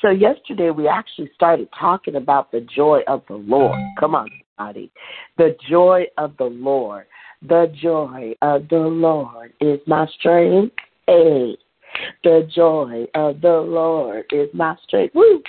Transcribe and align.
So 0.00 0.10
yesterday 0.10 0.70
we 0.70 0.86
actually 0.86 1.30
started 1.34 1.68
talking 1.78 2.16
about 2.16 2.52
the 2.52 2.60
joy 2.60 3.00
of 3.08 3.22
the 3.28 3.34
Lord. 3.34 3.78
Come 3.98 4.14
on, 4.14 4.28
somebody. 4.56 4.90
The 5.36 5.56
joy 5.68 6.04
of 6.18 6.36
the 6.38 6.44
Lord. 6.44 7.06
The 7.42 7.72
joy 7.80 8.34
of 8.42 8.68
the 8.68 8.78
Lord 8.78 9.52
is 9.60 9.80
my 9.86 10.06
strength. 10.18 10.74
Hey. 11.06 11.56
The 12.22 12.48
joy 12.54 13.06
of 13.14 13.40
the 13.40 13.60
Lord 13.60 14.26
is 14.30 14.48
my 14.52 14.76
strength. 14.86 15.14
Woo. 15.14 15.42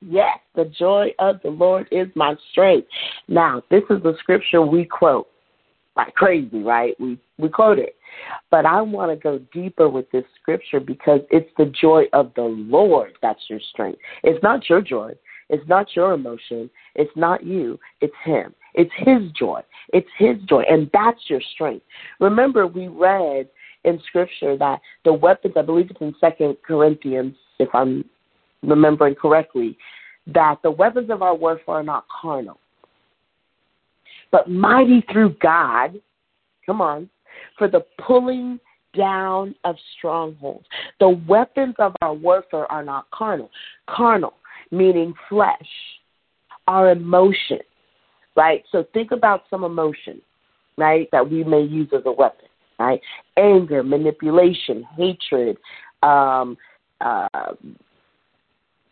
Yes, 0.00 0.38
the 0.54 0.66
joy 0.66 1.14
of 1.18 1.40
the 1.42 1.50
Lord 1.50 1.88
is 1.90 2.08
my 2.14 2.34
strength. 2.50 2.88
Now, 3.28 3.62
this 3.70 3.82
is 3.90 4.02
the 4.02 4.14
scripture 4.20 4.62
we 4.62 4.84
quote 4.84 5.28
like 5.96 6.14
crazy, 6.14 6.62
right? 6.62 6.94
We 6.98 7.18
we 7.38 7.48
quote 7.48 7.78
it. 7.78 7.96
But 8.50 8.66
I 8.66 8.80
want 8.80 9.10
to 9.10 9.16
go 9.16 9.38
deeper 9.52 9.88
with 9.88 10.10
this 10.10 10.24
scripture 10.40 10.80
because 10.80 11.20
it's 11.30 11.50
the 11.58 11.66
joy 11.66 12.04
of 12.12 12.32
the 12.36 12.42
Lord 12.42 13.12
that's 13.22 13.42
your 13.48 13.60
strength. 13.70 13.98
It's 14.22 14.42
not 14.42 14.68
your 14.68 14.80
joy. 14.80 15.14
It's 15.50 15.66
not 15.68 15.94
your 15.94 16.12
emotion. 16.12 16.70
It's 16.94 17.14
not 17.16 17.44
you. 17.44 17.78
It's 18.00 18.14
Him. 18.24 18.54
It's 18.74 18.90
His 18.96 19.30
joy. 19.32 19.60
It's 19.92 20.08
His 20.18 20.36
joy. 20.48 20.64
And 20.68 20.90
that's 20.92 21.20
your 21.28 21.40
strength. 21.54 21.84
Remember, 22.20 22.66
we 22.66 22.88
read 22.88 23.48
in 23.84 24.00
Scripture 24.06 24.56
that 24.56 24.80
the 25.04 25.12
weapons, 25.12 25.54
I 25.56 25.62
believe 25.62 25.90
it's 25.90 26.00
in 26.00 26.14
Second 26.20 26.56
Corinthians, 26.66 27.34
if 27.58 27.68
I'm 27.74 28.04
remembering 28.62 29.14
correctly, 29.14 29.76
that 30.26 30.56
the 30.62 30.70
weapons 30.70 31.10
of 31.10 31.22
our 31.22 31.34
warfare 31.34 31.76
are 31.76 31.82
not 31.82 32.06
carnal, 32.08 32.58
but 34.34 34.50
mighty 34.50 35.00
through 35.12 35.36
God. 35.40 35.94
Come 36.66 36.80
on 36.80 37.08
for 37.56 37.68
the 37.68 37.86
pulling 38.04 38.58
down 38.98 39.54
of 39.62 39.76
strongholds. 39.96 40.66
The 40.98 41.10
weapons 41.28 41.76
of 41.78 41.94
our 42.02 42.12
warfare 42.12 42.70
are 42.70 42.82
not 42.82 43.08
carnal. 43.12 43.48
Carnal, 43.88 44.34
meaning 44.72 45.14
flesh, 45.28 45.68
our 46.66 46.90
emotion, 46.90 47.60
right? 48.34 48.64
So 48.72 48.84
think 48.92 49.12
about 49.12 49.42
some 49.50 49.62
emotion, 49.62 50.20
right, 50.76 51.08
that 51.12 51.30
we 51.30 51.44
may 51.44 51.62
use 51.62 51.90
as 51.94 52.02
a 52.04 52.12
weapon, 52.12 52.48
right? 52.80 53.00
Anger, 53.36 53.84
manipulation, 53.84 54.84
hatred, 54.96 55.58
um, 56.02 56.56
uh, 57.00 57.28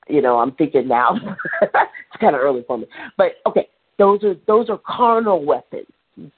you 0.09 0.23
know, 0.23 0.39
I'm 0.39 0.53
thinking 0.53 0.87
now. 0.87 1.17
it's 1.63 2.21
kind 2.21 2.37
of 2.37 2.43
early 2.43 2.63
for 2.65 2.79
me, 2.79 2.87
but 3.17 3.33
okay, 3.45 3.67
those 4.03 4.23
are 4.25 4.37
those 4.47 4.69
are 4.69 4.81
carnal 4.85 5.45
weapons 5.45 5.87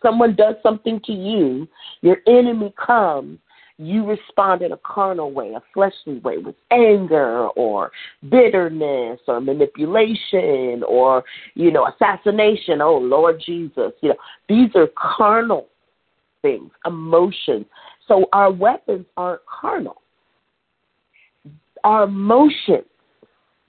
someone 0.03 0.34
does 0.34 0.55
something 0.62 1.01
to 1.05 1.12
you, 1.12 1.69
your 2.01 2.19
enemy 2.27 2.73
comes, 2.84 3.39
you 3.77 4.06
respond 4.06 4.62
in 4.62 4.73
a 4.73 4.77
carnal 4.77 5.33
way, 5.33 5.53
a 5.55 5.62
fleshly 5.73 6.19
way, 6.21 6.39
with 6.39 6.55
anger 6.71 7.48
or 7.48 7.91
bitterness 8.31 9.19
or 9.27 9.41
manipulation 9.41 10.84
or, 10.87 11.25
you 11.55 11.73
know, 11.73 11.89
assassination. 11.89 12.81
Oh, 12.81 12.98
Lord 12.98 13.43
Jesus. 13.45 13.93
You 14.01 14.11
know, 14.11 14.17
these 14.49 14.71
are 14.77 14.89
carnal 14.97 15.67
things, 16.41 16.71
emotions. 16.87 17.67
So 18.06 18.27
our 18.33 18.53
weapons 18.53 19.06
aren't 19.17 19.43
carnal. 19.47 20.03
Our 21.83 22.05
emotions, 22.05 22.84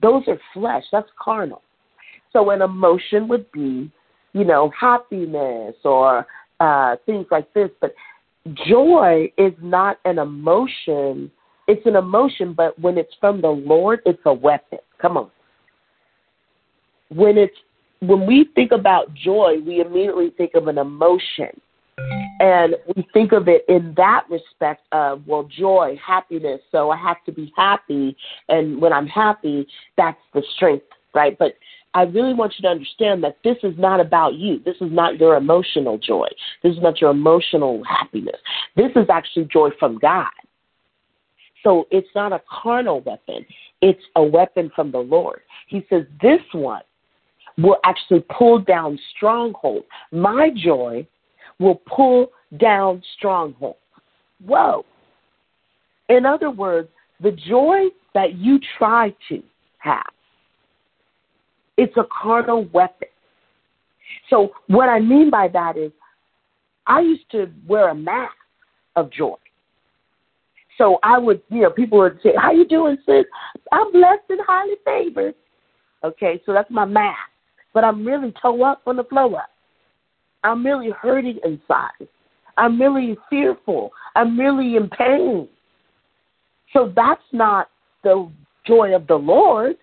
those 0.00 0.22
are 0.28 0.38
flesh. 0.54 0.84
That's 0.92 1.08
carnal. 1.20 1.62
So 2.36 2.50
an 2.50 2.60
emotion 2.60 3.28
would 3.28 3.50
be 3.50 3.90
you 4.36 4.44
know, 4.44 4.70
happiness 4.78 5.74
or 5.82 6.26
uh, 6.60 6.96
things 7.06 7.24
like 7.30 7.52
this. 7.54 7.70
But 7.80 7.94
joy 8.68 9.32
is 9.38 9.54
not 9.62 9.98
an 10.04 10.18
emotion. 10.18 11.30
It's 11.66 11.86
an 11.86 11.96
emotion, 11.96 12.52
but 12.52 12.78
when 12.78 12.98
it's 12.98 13.14
from 13.18 13.40
the 13.40 13.48
Lord, 13.48 14.00
it's 14.04 14.20
a 14.26 14.34
weapon. 14.34 14.78
Come 15.00 15.16
on. 15.16 15.30
When 17.08 17.38
it's 17.38 17.56
when 18.00 18.26
we 18.26 18.50
think 18.54 18.72
about 18.72 19.14
joy, 19.14 19.54
we 19.66 19.80
immediately 19.80 20.34
think 20.36 20.50
of 20.54 20.68
an 20.68 20.76
emotion. 20.76 21.58
And 22.38 22.76
we 22.94 23.08
think 23.14 23.32
of 23.32 23.48
it 23.48 23.64
in 23.70 23.94
that 23.96 24.24
respect 24.28 24.82
of, 24.92 25.26
well, 25.26 25.48
joy, 25.58 25.98
happiness. 26.06 26.60
So 26.70 26.90
I 26.90 26.98
have 26.98 27.24
to 27.24 27.32
be 27.32 27.50
happy. 27.56 28.14
And 28.50 28.82
when 28.82 28.92
I'm 28.92 29.06
happy, 29.06 29.66
that's 29.96 30.20
the 30.34 30.42
strength, 30.54 30.84
right? 31.14 31.38
But 31.38 31.54
I 31.96 32.02
really 32.02 32.34
want 32.34 32.52
you 32.58 32.62
to 32.64 32.68
understand 32.68 33.24
that 33.24 33.38
this 33.42 33.56
is 33.62 33.72
not 33.78 34.00
about 34.00 34.34
you. 34.34 34.60
This 34.62 34.76
is 34.82 34.92
not 34.92 35.18
your 35.18 35.34
emotional 35.34 35.96
joy. 35.96 36.28
This 36.62 36.74
is 36.74 36.82
not 36.82 37.00
your 37.00 37.10
emotional 37.10 37.82
happiness. 37.84 38.36
This 38.76 38.90
is 38.96 39.06
actually 39.10 39.46
joy 39.50 39.70
from 39.78 39.96
God. 39.96 40.26
So 41.64 41.88
it's 41.90 42.10
not 42.14 42.34
a 42.34 42.42
carnal 42.50 43.00
weapon, 43.00 43.46
it's 43.80 44.02
a 44.14 44.22
weapon 44.22 44.70
from 44.76 44.92
the 44.92 44.98
Lord. 44.98 45.40
He 45.68 45.86
says, 45.88 46.04
This 46.20 46.40
one 46.52 46.82
will 47.56 47.78
actually 47.82 48.26
pull 48.38 48.58
down 48.58 48.98
strongholds. 49.16 49.86
My 50.12 50.50
joy 50.54 51.06
will 51.58 51.80
pull 51.86 52.30
down 52.58 53.02
strongholds. 53.16 53.78
Whoa. 54.44 54.84
In 56.10 56.26
other 56.26 56.50
words, 56.50 56.90
the 57.22 57.32
joy 57.32 57.84
that 58.12 58.34
you 58.34 58.60
try 58.76 59.14
to 59.30 59.42
have 59.78 60.04
it's 61.76 61.96
a 61.96 62.04
carnal 62.10 62.66
weapon. 62.72 63.08
So 64.30 64.50
what 64.66 64.88
I 64.88 64.98
mean 64.98 65.30
by 65.30 65.48
that 65.48 65.76
is 65.76 65.92
I 66.86 67.00
used 67.00 67.30
to 67.32 67.50
wear 67.66 67.88
a 67.88 67.94
mask 67.94 68.34
of 68.94 69.10
joy. 69.10 69.34
So 70.78 70.98
I 71.02 71.18
would, 71.18 71.40
you 71.48 71.62
know, 71.62 71.70
people 71.70 71.98
would 71.98 72.18
say, 72.22 72.30
How 72.36 72.52
you 72.52 72.66
doing, 72.66 72.96
sis? 73.06 73.24
I'm 73.72 73.92
blessed 73.92 74.28
and 74.28 74.40
highly 74.46 74.74
favored. 74.84 75.34
Okay, 76.04 76.40
so 76.44 76.52
that's 76.52 76.70
my 76.70 76.84
mask. 76.84 77.18
But 77.72 77.84
I'm 77.84 78.06
really 78.06 78.32
toe 78.40 78.62
up 78.62 78.82
on 78.86 78.96
the 78.96 79.04
flow 79.04 79.34
up. 79.34 79.50
I'm 80.44 80.64
really 80.64 80.90
hurting 80.90 81.38
inside. 81.44 82.08
I'm 82.56 82.80
really 82.80 83.16
fearful. 83.28 83.90
I'm 84.14 84.38
really 84.38 84.76
in 84.76 84.88
pain. 84.88 85.48
So 86.72 86.92
that's 86.94 87.22
not 87.32 87.68
the 88.02 88.30
joy 88.66 88.94
of 88.94 89.06
the 89.06 89.16
Lord. 89.16 89.76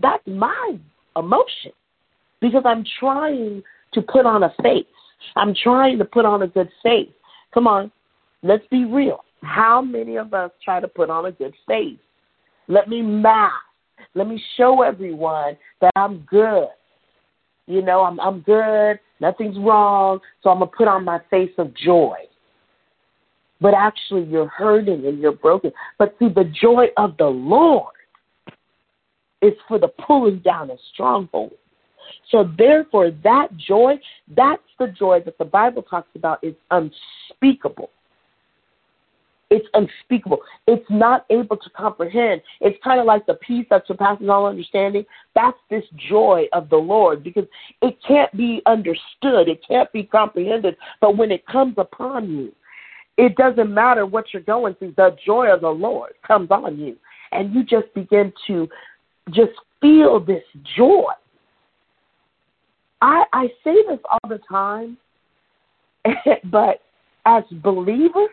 That's 0.00 0.26
my 0.26 0.76
emotion 1.16 1.72
because 2.40 2.62
I'm 2.64 2.84
trying 3.00 3.62
to 3.94 4.02
put 4.02 4.26
on 4.26 4.42
a 4.42 4.54
face. 4.62 4.84
I'm 5.36 5.54
trying 5.54 5.98
to 5.98 6.04
put 6.04 6.24
on 6.24 6.42
a 6.42 6.46
good 6.46 6.68
face. 6.82 7.08
Come 7.54 7.66
on, 7.66 7.90
let's 8.42 8.66
be 8.70 8.84
real. 8.84 9.24
How 9.42 9.80
many 9.80 10.16
of 10.16 10.34
us 10.34 10.50
try 10.64 10.80
to 10.80 10.88
put 10.88 11.08
on 11.08 11.26
a 11.26 11.32
good 11.32 11.54
face? 11.66 11.98
Let 12.68 12.88
me 12.88 13.00
mask. 13.00 13.54
Let 14.14 14.28
me 14.28 14.42
show 14.56 14.82
everyone 14.82 15.56
that 15.80 15.92
I'm 15.96 16.26
good. 16.28 16.68
You 17.66 17.82
know, 17.82 18.02
I'm 18.02 18.20
I'm 18.20 18.40
good. 18.40 18.98
Nothing's 19.20 19.56
wrong. 19.58 20.20
So 20.42 20.50
I'm 20.50 20.58
gonna 20.58 20.70
put 20.76 20.88
on 20.88 21.04
my 21.04 21.20
face 21.30 21.52
of 21.58 21.74
joy. 21.74 22.16
But 23.60 23.74
actually, 23.74 24.24
you're 24.24 24.48
hurting 24.48 25.06
and 25.06 25.18
you're 25.18 25.32
broken. 25.32 25.72
But 25.98 26.14
see, 26.18 26.28
the 26.28 26.44
joy 26.44 26.86
of 26.96 27.16
the 27.16 27.26
Lord 27.26 27.95
is 29.46 29.54
for 29.68 29.78
the 29.78 29.88
pulling 29.88 30.40
down 30.40 30.70
of 30.70 30.78
strongholds. 30.92 31.54
So 32.30 32.50
therefore, 32.56 33.10
that 33.24 33.56
joy, 33.56 33.98
that's 34.34 34.62
the 34.78 34.88
joy 34.88 35.20
that 35.24 35.38
the 35.38 35.44
Bible 35.44 35.82
talks 35.82 36.08
about 36.14 36.42
is 36.42 36.54
unspeakable. 36.70 37.90
It's 39.48 39.66
unspeakable. 39.74 40.40
It's 40.66 40.84
not 40.90 41.24
able 41.30 41.56
to 41.56 41.70
comprehend. 41.70 42.42
It's 42.60 42.76
kind 42.82 42.98
of 42.98 43.06
like 43.06 43.26
the 43.26 43.34
peace 43.34 43.66
that 43.70 43.86
surpasses 43.86 44.28
all 44.28 44.46
understanding. 44.46 45.04
That's 45.36 45.58
this 45.70 45.84
joy 46.08 46.46
of 46.52 46.68
the 46.68 46.76
Lord 46.76 47.22
because 47.22 47.44
it 47.80 47.96
can't 48.06 48.36
be 48.36 48.60
understood. 48.66 49.48
It 49.48 49.60
can't 49.66 49.90
be 49.92 50.02
comprehended. 50.02 50.76
But 51.00 51.16
when 51.16 51.30
it 51.30 51.46
comes 51.46 51.74
upon 51.78 52.28
you, 52.28 52.52
it 53.16 53.36
doesn't 53.36 53.72
matter 53.72 54.04
what 54.04 54.26
you're 54.32 54.42
going 54.42 54.74
through. 54.74 54.94
The 54.96 55.16
joy 55.24 55.46
of 55.46 55.60
the 55.60 55.70
Lord 55.70 56.14
comes 56.26 56.50
on 56.50 56.78
you. 56.78 56.96
And 57.30 57.54
you 57.54 57.62
just 57.64 57.92
begin 57.94 58.32
to 58.48 58.68
just 59.30 59.52
feel 59.80 60.20
this 60.20 60.42
joy. 60.76 61.12
I 63.02 63.24
I 63.32 63.46
say 63.62 63.74
this 63.88 63.98
all 64.10 64.28
the 64.28 64.40
time, 64.48 64.96
but 66.44 66.80
as 67.26 67.44
believers, 67.62 68.30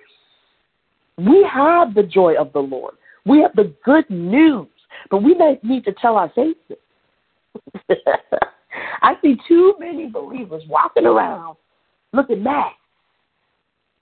we 1.18 1.48
have 1.52 1.94
the 1.94 2.04
joy 2.04 2.36
of 2.40 2.54
the 2.54 2.60
Lord. 2.60 2.96
We 3.26 3.42
have 3.42 3.56
the 3.56 3.74
good 3.84 4.10
news, 4.10 4.68
but 5.10 5.24
we 5.24 5.34
may 5.34 5.60
need 5.64 5.86
to 5.86 5.94
tell 5.94 6.16
our 6.16 6.30
faces. 6.30 6.78
I 9.02 9.16
see 9.22 9.36
too 9.48 9.76
many 9.80 10.08
believers 10.08 10.64
walking 10.68 11.06
around 11.06 11.58
looking 12.14 12.44
mad, 12.44 12.72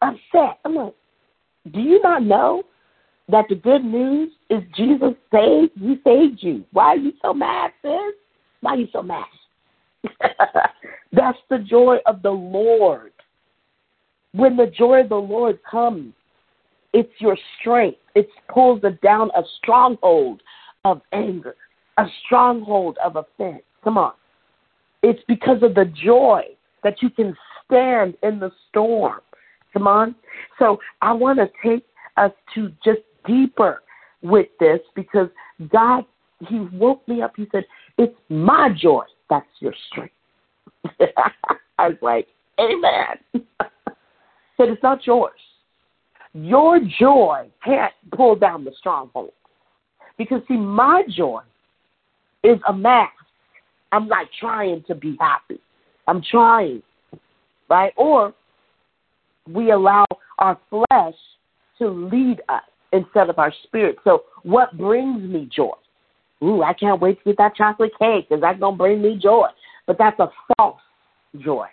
upset. 0.01 0.59
I'm 0.63 0.75
like, 0.75 0.93
do 1.73 1.79
you 1.79 2.01
not 2.01 2.23
know 2.23 2.63
that 3.31 3.45
the 3.49 3.55
good 3.55 3.83
news 3.83 4.31
is 4.49 4.61
Jesus 4.75 5.13
saved, 5.31 5.71
he 5.75 5.95
saved 6.03 6.39
you. 6.41 6.65
Why 6.71 6.87
are 6.87 6.97
you 6.97 7.13
so 7.21 7.33
mad, 7.33 7.71
sis? 7.81 7.91
Why 8.61 8.71
are 8.71 8.77
you 8.77 8.87
so 8.91 9.01
mad? 9.01 9.25
That's 11.13 11.37
the 11.49 11.59
joy 11.59 11.97
of 12.05 12.21
the 12.21 12.31
Lord. 12.31 13.13
When 14.33 14.55
the 14.55 14.67
joy 14.67 15.01
of 15.01 15.09
the 15.09 15.15
Lord 15.15 15.59
comes, 15.69 16.13
it's 16.93 17.11
your 17.19 17.37
strength. 17.59 17.99
It 18.15 18.29
pulls 18.53 18.81
down 19.03 19.29
a 19.35 19.43
stronghold 19.61 20.41
of 20.83 21.01
anger, 21.13 21.55
a 21.97 22.05
stronghold 22.25 22.97
of 23.03 23.15
offense. 23.15 23.63
Come 23.83 23.97
on. 23.97 24.13
It's 25.03 25.21
because 25.27 25.63
of 25.63 25.73
the 25.73 25.85
joy 25.85 26.43
that 26.83 27.01
you 27.01 27.09
can 27.09 27.35
stand 27.65 28.15
in 28.23 28.39
the 28.39 28.51
storm. 28.69 29.19
Come 29.73 29.87
on. 29.87 30.15
So 30.59 30.79
I 31.01 31.13
want 31.13 31.39
to 31.39 31.49
take 31.63 31.85
us 32.17 32.31
to 32.55 32.71
just 32.83 32.99
deeper 33.25 33.83
with 34.21 34.47
this 34.59 34.79
because 34.95 35.29
God, 35.71 36.05
He 36.47 36.59
woke 36.73 37.07
me 37.07 37.21
up. 37.21 37.33
He 37.35 37.47
said, 37.51 37.65
It's 37.97 38.15
my 38.29 38.69
joy 38.75 39.03
that's 39.29 39.47
your 39.59 39.73
strength. 39.89 40.13
I 41.79 41.87
was 41.89 41.97
like, 42.01 42.27
Amen. 42.59 43.17
said, 44.57 44.69
It's 44.69 44.83
not 44.83 45.05
yours. 45.05 45.31
Your 46.33 46.79
joy 46.99 47.47
can't 47.63 47.93
pull 48.13 48.35
down 48.35 48.63
the 48.63 48.71
stronghold. 48.77 49.31
Because, 50.17 50.41
see, 50.47 50.57
my 50.57 51.03
joy 51.09 51.41
is 52.43 52.59
a 52.67 52.73
mask. 52.73 53.13
I'm 53.91 54.07
like 54.07 54.27
trying 54.39 54.83
to 54.87 54.95
be 54.95 55.17
happy. 55.19 55.59
I'm 56.07 56.21
trying, 56.21 56.81
right? 57.69 57.93
Or 57.97 58.33
we 59.47 59.71
allow 59.71 60.05
our 60.39 60.57
flesh 60.69 61.15
to 61.79 61.89
lead 61.89 62.41
us 62.47 62.61
instead 62.91 63.29
of 63.29 63.39
our 63.39 63.53
spirit. 63.63 63.97
So, 64.03 64.23
what 64.43 64.77
brings 64.77 65.21
me 65.21 65.49
joy? 65.53 65.73
Ooh, 66.43 66.63
I 66.63 66.73
can't 66.73 67.01
wait 67.01 67.19
to 67.19 67.23
get 67.25 67.37
that 67.37 67.55
chocolate 67.55 67.91
cake 67.99 68.29
because 68.29 68.41
that's 68.41 68.59
going 68.59 68.73
to 68.73 68.77
bring 68.77 69.01
me 69.01 69.19
joy. 69.21 69.47
But 69.85 69.97
that's 69.97 70.19
a 70.19 70.29
false 70.57 70.81
joy. 71.39 71.67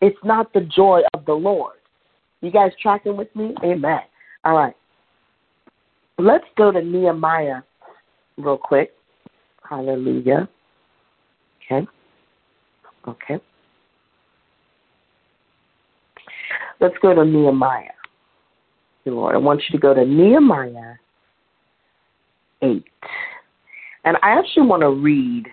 It's 0.00 0.18
not 0.24 0.52
the 0.52 0.62
joy 0.62 1.02
of 1.14 1.24
the 1.24 1.32
Lord. 1.32 1.76
You 2.40 2.50
guys 2.50 2.72
tracking 2.80 3.16
with 3.16 3.34
me? 3.36 3.54
Amen. 3.62 4.00
All 4.44 4.56
right. 4.56 4.74
Let's 6.18 6.44
go 6.56 6.72
to 6.72 6.82
Nehemiah 6.82 7.62
real 8.36 8.58
quick. 8.58 8.92
Hallelujah. 9.68 10.48
Okay. 11.64 11.86
Okay. 13.06 13.40
Let's 16.80 16.96
go 17.00 17.14
to 17.14 17.24
Nehemiah. 17.24 17.90
Lord, 19.10 19.34
I 19.34 19.38
want 19.38 19.62
you 19.68 19.78
to 19.78 19.80
go 19.80 19.94
to 19.94 20.04
Nehemiah 20.04 20.94
8. 22.62 22.84
And 24.04 24.16
I 24.22 24.38
actually 24.38 24.66
want 24.66 24.82
to 24.82 24.90
read 24.90 25.46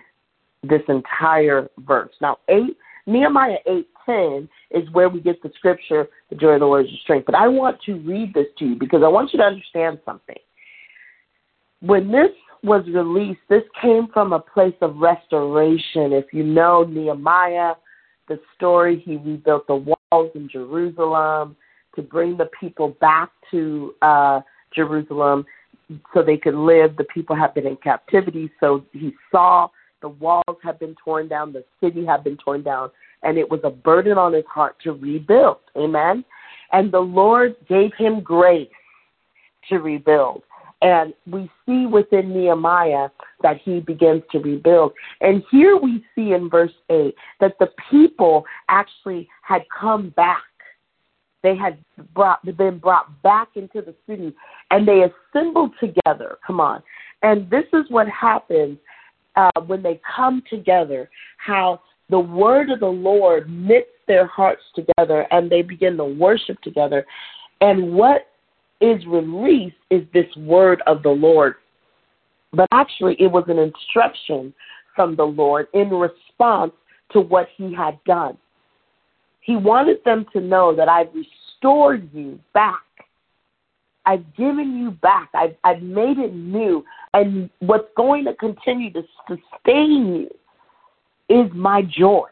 this 0.62 0.82
entire 0.88 1.68
verse. 1.78 2.12
Now, 2.20 2.38
8 2.48 2.76
Nehemiah 3.06 3.58
8:10 3.66 4.48
is 4.70 4.88
where 4.90 5.08
we 5.08 5.20
get 5.20 5.42
the 5.42 5.50
scripture, 5.56 6.08
"The 6.28 6.36
joy 6.36 6.54
of 6.54 6.60
the 6.60 6.66
Lord 6.66 6.84
is 6.86 6.92
your 6.92 7.00
strength." 7.00 7.26
But 7.26 7.34
I 7.34 7.48
want 7.48 7.80
to 7.82 7.96
read 7.96 8.34
this 8.34 8.46
to 8.58 8.66
you 8.66 8.76
because 8.76 9.02
I 9.02 9.08
want 9.08 9.32
you 9.32 9.38
to 9.38 9.44
understand 9.44 10.00
something. 10.04 10.38
When 11.80 12.10
this 12.10 12.32
was 12.62 12.86
released, 12.88 13.40
this 13.48 13.64
came 13.80 14.06
from 14.08 14.32
a 14.32 14.38
place 14.38 14.76
of 14.80 15.00
restoration. 15.00 16.12
If 16.12 16.32
you 16.32 16.44
know 16.44 16.84
Nehemiah, 16.84 17.74
the 18.28 18.38
story, 18.54 18.96
he 18.96 19.16
rebuilt 19.16 19.66
the 19.66 19.76
walls 19.76 20.30
in 20.34 20.48
Jerusalem 20.48 21.56
to 21.96 22.02
bring 22.02 22.36
the 22.36 22.48
people 22.58 22.96
back 23.00 23.30
to 23.50 23.94
uh, 24.02 24.40
Jerusalem 24.74 25.44
so 26.14 26.22
they 26.22 26.36
could 26.36 26.54
live. 26.54 26.96
The 26.96 27.04
people 27.04 27.36
had 27.36 27.54
been 27.54 27.66
in 27.66 27.76
captivity, 27.76 28.50
so 28.60 28.84
he 28.92 29.12
saw 29.30 29.68
the 30.02 30.08
walls 30.08 30.56
had 30.62 30.78
been 30.78 30.96
torn 31.04 31.28
down, 31.28 31.52
the 31.52 31.64
city 31.80 32.04
had 32.06 32.24
been 32.24 32.36
torn 32.38 32.62
down, 32.62 32.90
and 33.22 33.36
it 33.36 33.48
was 33.48 33.60
a 33.64 33.70
burden 33.70 34.16
on 34.16 34.32
his 34.32 34.46
heart 34.46 34.76
to 34.84 34.92
rebuild. 34.92 35.58
Amen. 35.76 36.24
And 36.72 36.90
the 36.92 37.00
Lord 37.00 37.56
gave 37.68 37.90
him 37.98 38.20
grace 38.20 38.68
to 39.68 39.78
rebuild. 39.78 40.42
And 40.82 41.12
we 41.30 41.50
see 41.66 41.84
within 41.84 42.32
Nehemiah 42.32 43.10
that 43.42 43.58
he 43.62 43.80
begins 43.80 44.22
to 44.32 44.38
rebuild. 44.38 44.92
And 45.20 45.42
here 45.50 45.76
we 45.76 46.02
see 46.14 46.32
in 46.32 46.48
verse 46.48 46.72
8 46.88 47.14
that 47.40 47.58
the 47.58 47.68
people 47.90 48.44
actually 48.68 49.28
had 49.42 49.62
come 49.78 50.10
back. 50.10 50.42
They 51.42 51.56
had 51.56 51.78
brought, 52.14 52.44
been 52.56 52.78
brought 52.78 53.22
back 53.22 53.48
into 53.54 53.80
the 53.80 53.94
city 54.06 54.34
and 54.70 54.86
they 54.86 55.04
assembled 55.04 55.72
together. 55.80 56.38
Come 56.46 56.60
on. 56.60 56.82
And 57.22 57.48
this 57.50 57.64
is 57.72 57.84
what 57.88 58.08
happens 58.08 58.78
uh, 59.36 59.50
when 59.66 59.82
they 59.82 60.00
come 60.16 60.42
together, 60.50 61.08
how 61.38 61.80
the 62.10 62.18
word 62.18 62.70
of 62.70 62.80
the 62.80 62.86
Lord 62.86 63.48
knits 63.48 63.88
their 64.06 64.26
hearts 64.26 64.62
together 64.74 65.26
and 65.30 65.48
they 65.48 65.62
begin 65.62 65.96
to 65.96 66.04
worship 66.04 66.60
together. 66.62 67.06
And 67.60 67.92
what 67.92 68.26
is 68.80 69.04
released 69.06 69.76
is 69.90 70.02
this 70.12 70.26
word 70.36 70.82
of 70.86 71.02
the 71.02 71.10
Lord. 71.10 71.54
But 72.52 72.66
actually, 72.72 73.16
it 73.20 73.30
was 73.30 73.44
an 73.48 73.58
instruction 73.58 74.52
from 74.96 75.14
the 75.14 75.24
Lord 75.24 75.68
in 75.72 75.90
response 75.90 76.72
to 77.12 77.20
what 77.20 77.48
he 77.56 77.72
had 77.74 77.98
done. 78.04 78.36
He 79.40 79.56
wanted 79.56 79.98
them 80.04 80.26
to 80.32 80.40
know 80.40 80.74
that 80.74 80.88
I've 80.88 81.08
restored 81.14 82.08
you 82.12 82.38
back. 82.52 82.82
I've 84.06 84.24
given 84.36 84.76
you 84.76 84.90
back. 84.90 85.30
I've, 85.34 85.56
I've 85.64 85.82
made 85.82 86.18
it 86.18 86.34
new. 86.34 86.84
And 87.14 87.50
what's 87.60 87.88
going 87.96 88.24
to 88.24 88.34
continue 88.34 88.92
to 88.92 89.02
sustain 89.28 90.28
you 91.28 91.44
is 91.44 91.50
my 91.54 91.82
joy. 91.82 92.28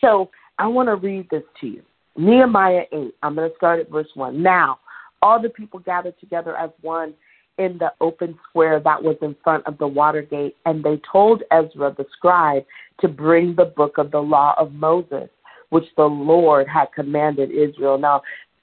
So 0.00 0.30
I 0.58 0.66
want 0.66 0.88
to 0.88 0.96
read 0.96 1.28
this 1.30 1.44
to 1.60 1.66
you. 1.66 1.82
Nehemiah 2.16 2.84
8, 2.92 3.14
I'm 3.22 3.34
going 3.34 3.50
to 3.50 3.56
start 3.56 3.80
at 3.80 3.90
verse 3.90 4.08
1. 4.14 4.42
Now, 4.42 4.80
all 5.22 5.40
the 5.40 5.48
people 5.48 5.78
gathered 5.78 6.18
together 6.20 6.56
as 6.56 6.70
one 6.82 7.14
in 7.58 7.78
the 7.78 7.92
open 8.00 8.38
square 8.48 8.80
that 8.80 9.02
was 9.02 9.16
in 9.22 9.36
front 9.44 9.66
of 9.66 9.78
the 9.78 9.86
water 9.86 10.22
gate, 10.22 10.56
and 10.64 10.82
they 10.82 11.00
told 11.10 11.42
Ezra 11.50 11.94
the 11.96 12.06
scribe 12.16 12.64
to 13.00 13.08
bring 13.08 13.54
the 13.54 13.66
book 13.66 13.98
of 13.98 14.10
the 14.10 14.20
law 14.20 14.54
of 14.58 14.72
Moses, 14.72 15.28
which 15.70 15.84
the 15.96 16.04
Lord 16.04 16.66
had 16.68 16.86
commanded 16.94 17.50
Israel. 17.50 17.98
Now, 17.98 18.22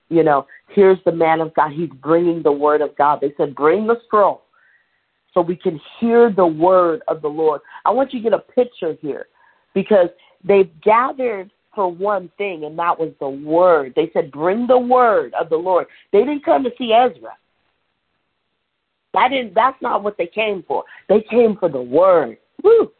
you 0.09 0.23
know, 0.23 0.47
here's 0.69 0.97
the 1.05 1.11
man 1.11 1.39
of 1.39 1.53
God. 1.53 1.71
He's 1.71 1.89
bringing 2.01 2.41
the 2.41 2.51
word 2.51 2.81
of 2.81 2.95
God. 2.97 3.19
They 3.21 3.33
said, 3.37 3.55
bring 3.55 3.85
the 3.85 3.97
scroll 4.05 4.43
so 5.33 5.41
we 5.41 5.55
can 5.55 5.79
hear 5.99 6.31
the 6.31 6.45
word 6.45 7.01
of 7.07 7.21
the 7.21 7.27
Lord. 7.27 7.61
I 7.85 7.91
want 7.91 8.13
you 8.13 8.19
to 8.19 8.23
get 8.23 8.33
a 8.33 8.39
picture 8.39 8.97
here 9.01 9.27
because 9.75 10.09
they've 10.43 10.69
gathered 10.81 11.51
for 11.75 11.91
one 11.91 12.31
thing, 12.37 12.63
and 12.65 12.77
that 12.79 12.99
was 12.99 13.11
the 13.19 13.29
word. 13.29 13.93
They 13.95 14.09
said, 14.13 14.31
bring 14.31 14.65
the 14.65 14.79
word 14.79 15.33
of 15.39 15.49
the 15.49 15.57
Lord. 15.57 15.85
They 16.11 16.19
didn't 16.19 16.43
come 16.43 16.63
to 16.63 16.71
see 16.77 16.93
Ezra. 16.93 17.37
That 19.13 19.29
didn't, 19.29 19.55
that's 19.55 19.81
not 19.81 20.03
what 20.03 20.17
they 20.17 20.27
came 20.27 20.63
for. 20.67 20.83
They 21.07 21.23
came 21.29 21.57
for 21.57 21.69
the 21.69 21.81
word. 21.81 22.37
Woo! 22.63 22.91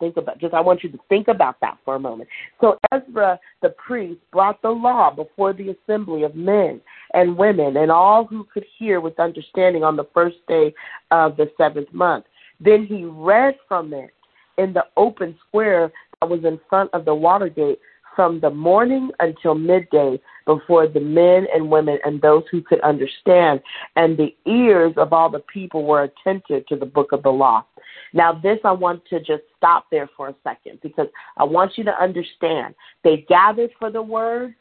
Think 0.00 0.16
about 0.16 0.38
just 0.38 0.54
I 0.54 0.60
want 0.60 0.84
you 0.84 0.90
to 0.90 0.98
think 1.08 1.26
about 1.26 1.56
that 1.60 1.76
for 1.84 1.96
a 1.96 1.98
moment. 1.98 2.28
So 2.60 2.78
Ezra 2.92 3.38
the 3.62 3.70
priest 3.70 4.20
brought 4.32 4.62
the 4.62 4.70
law 4.70 5.10
before 5.10 5.52
the 5.52 5.70
assembly 5.70 6.22
of 6.22 6.36
men 6.36 6.80
and 7.14 7.36
women 7.36 7.76
and 7.78 7.90
all 7.90 8.24
who 8.24 8.46
could 8.52 8.64
hear 8.78 9.00
with 9.00 9.18
understanding 9.18 9.82
on 9.82 9.96
the 9.96 10.06
first 10.14 10.36
day 10.46 10.72
of 11.10 11.36
the 11.36 11.50
seventh 11.56 11.92
month. 11.92 12.26
Then 12.60 12.86
he 12.86 13.04
read 13.04 13.56
from 13.66 13.92
it 13.92 14.10
in 14.56 14.72
the 14.72 14.84
open 14.96 15.36
square 15.48 15.90
that 16.20 16.28
was 16.28 16.44
in 16.44 16.60
front 16.68 16.90
of 16.92 17.04
the 17.04 17.14
water 17.14 17.48
gate 17.48 17.80
from 18.14 18.40
the 18.40 18.50
morning 18.50 19.10
until 19.20 19.54
midday 19.54 20.20
before 20.48 20.88
the 20.88 20.98
men 20.98 21.46
and 21.54 21.70
women 21.70 21.98
and 22.06 22.22
those 22.22 22.42
who 22.50 22.62
could 22.62 22.80
understand, 22.80 23.60
and 23.96 24.16
the 24.16 24.34
ears 24.50 24.94
of 24.96 25.12
all 25.12 25.28
the 25.28 25.40
people 25.40 25.84
were 25.84 26.04
attentive 26.04 26.66
to 26.68 26.74
the 26.74 26.86
book 26.86 27.12
of 27.12 27.22
the 27.22 27.28
law. 27.28 27.66
Now, 28.14 28.32
this 28.32 28.58
I 28.64 28.72
want 28.72 29.04
to 29.10 29.18
just 29.18 29.42
stop 29.58 29.84
there 29.90 30.08
for 30.16 30.28
a 30.28 30.34
second 30.42 30.78
because 30.82 31.08
I 31.36 31.44
want 31.44 31.72
you 31.76 31.84
to 31.84 32.02
understand. 32.02 32.74
They 33.04 33.26
gathered 33.28 33.72
for 33.78 33.90
the 33.90 34.00
word, 34.00 34.54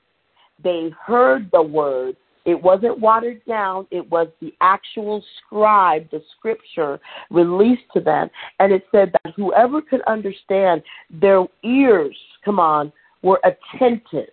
they 0.61 0.91
heard 1.05 1.49
the 1.53 1.61
word. 1.61 2.17
It 2.43 2.61
wasn't 2.61 2.99
watered 2.99 3.41
down, 3.45 3.87
it 3.89 4.09
was 4.09 4.27
the 4.41 4.53
actual 4.59 5.23
scribe, 5.37 6.09
the 6.11 6.21
scripture 6.37 6.99
released 7.29 7.83
to 7.93 8.01
them. 8.01 8.29
And 8.59 8.73
it 8.73 8.83
said 8.91 9.13
that 9.13 9.33
whoever 9.35 9.81
could 9.81 10.01
understand, 10.03 10.81
their 11.09 11.45
ears, 11.63 12.17
come 12.43 12.59
on, 12.59 12.91
were 13.21 13.39
attentive 13.43 14.29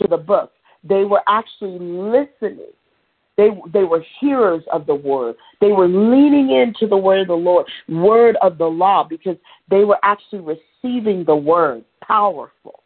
to 0.00 0.08
the 0.08 0.16
book. 0.16 0.52
They 0.84 1.04
were 1.04 1.22
actually 1.28 1.78
listening. 1.78 2.72
They, 3.36 3.48
they 3.72 3.84
were 3.84 4.04
hearers 4.20 4.62
of 4.70 4.86
the 4.86 4.94
word. 4.94 5.36
They 5.60 5.72
were 5.72 5.88
leaning 5.88 6.50
into 6.50 6.86
the 6.86 6.96
word 6.96 7.22
of 7.22 7.28
the 7.28 7.34
Lord, 7.34 7.66
word 7.88 8.36
of 8.42 8.58
the 8.58 8.66
law, 8.66 9.04
because 9.04 9.36
they 9.70 9.84
were 9.84 9.98
actually 10.02 10.40
receiving 10.40 11.24
the 11.24 11.36
word. 11.36 11.84
Powerful. 12.06 12.80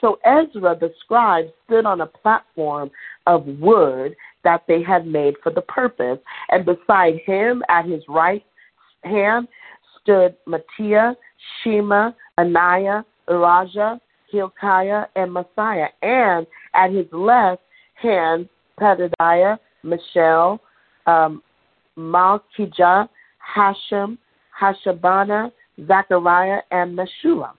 So 0.00 0.18
Ezra 0.24 0.76
the 0.76 0.92
scribe 1.00 1.46
stood 1.64 1.86
on 1.86 2.00
a 2.00 2.06
platform 2.06 2.90
of 3.26 3.46
wood 3.46 4.16
that 4.42 4.64
they 4.66 4.82
had 4.82 5.06
made 5.06 5.34
for 5.42 5.52
the 5.52 5.62
purpose, 5.62 6.18
and 6.50 6.64
beside 6.64 7.20
him 7.24 7.62
at 7.68 7.84
his 7.84 8.02
right 8.08 8.44
hand 9.04 9.46
stood 10.00 10.34
Mattiah, 10.48 11.14
Shema, 11.62 12.10
Ananiah, 12.38 13.04
Elijah, 13.30 14.00
Hilkiah, 14.30 15.04
and 15.14 15.30
Maaseiah, 15.30 15.88
and 16.02 16.46
at 16.74 16.92
his 16.92 17.06
left 17.12 17.62
hand, 17.94 18.48
Pedadiah, 18.80 19.58
Mishael, 19.82 20.60
um, 21.06 21.42
Malchijah, 21.98 23.08
Hashum, 23.56 24.18
Hashabana, 24.60 25.52
Zechariah, 25.86 26.60
and 26.70 26.98
Meshullam. 26.98 27.52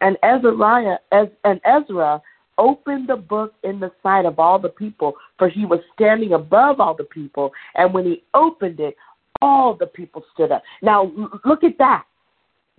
And 0.00 0.16
Ezariah 0.22 0.98
and 1.10 1.60
Ezra 1.64 2.22
opened 2.58 3.08
the 3.08 3.16
book 3.16 3.54
in 3.62 3.80
the 3.80 3.90
sight 4.02 4.24
of 4.24 4.38
all 4.38 4.58
the 4.58 4.68
people, 4.68 5.14
for 5.38 5.48
he 5.48 5.64
was 5.64 5.80
standing 5.94 6.34
above 6.34 6.80
all 6.80 6.94
the 6.94 7.04
people. 7.04 7.50
And 7.74 7.92
when 7.92 8.04
he 8.04 8.22
opened 8.34 8.80
it, 8.80 8.96
all 9.40 9.74
the 9.74 9.86
people 9.86 10.24
stood 10.32 10.52
up. 10.52 10.62
Now, 10.82 11.12
look 11.44 11.64
at 11.64 11.78
that. 11.78 12.04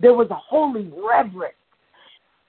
There 0.00 0.14
was 0.14 0.28
a 0.30 0.34
holy 0.34 0.90
reverence. 0.96 1.54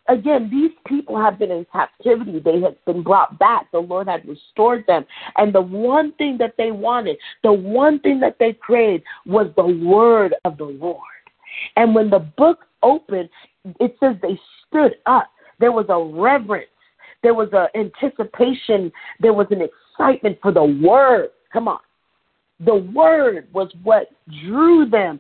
Again, 0.08 0.50
these 0.52 0.72
people 0.86 1.20
have 1.20 1.40
been 1.40 1.52
in 1.52 1.66
captivity. 1.72 2.40
They 2.40 2.62
had 2.62 2.78
been 2.86 3.02
brought 3.02 3.40
back. 3.40 3.72
The 3.72 3.80
Lord 3.80 4.08
had 4.08 4.28
restored 4.28 4.86
them. 4.88 5.06
And 5.38 5.54
the 5.54 5.62
one 5.62 6.14
thing 6.14 6.38
that 6.40 6.54
they 6.58 6.72
wanted, 6.72 7.18
the 7.44 7.52
one 7.52 8.00
thing 8.00 8.20
that 8.20 8.38
they 8.40 8.54
craved 8.54 9.04
was 9.26 9.48
the 9.56 9.66
word 9.66 10.36
of 10.46 10.58
the 10.58 10.66
Lord. 10.66 11.02
And 11.76 11.96
when 11.96 12.10
the 12.10 12.20
book 12.20 12.66
opened, 12.84 13.30
it 13.80 13.96
says 14.00 14.16
they 14.22 14.40
stood 14.68 14.96
up. 15.08 15.30
There 15.60 15.72
was 15.72 15.88
a 15.90 16.20
reverence. 16.20 16.70
There 17.24 17.34
was 17.34 17.50
an 17.54 17.68
anticipation. 17.74 18.92
There 19.20 19.34
was 19.34 19.48
an 19.50 19.62
excitement 19.62 20.38
for 20.42 20.52
the 20.52 20.64
word. 20.64 21.30
Come 21.52 21.68
on. 21.68 21.80
The 22.60 22.76
word 22.76 23.48
was 23.54 23.72
what 23.84 24.10
drew 24.44 24.88
them 24.88 25.20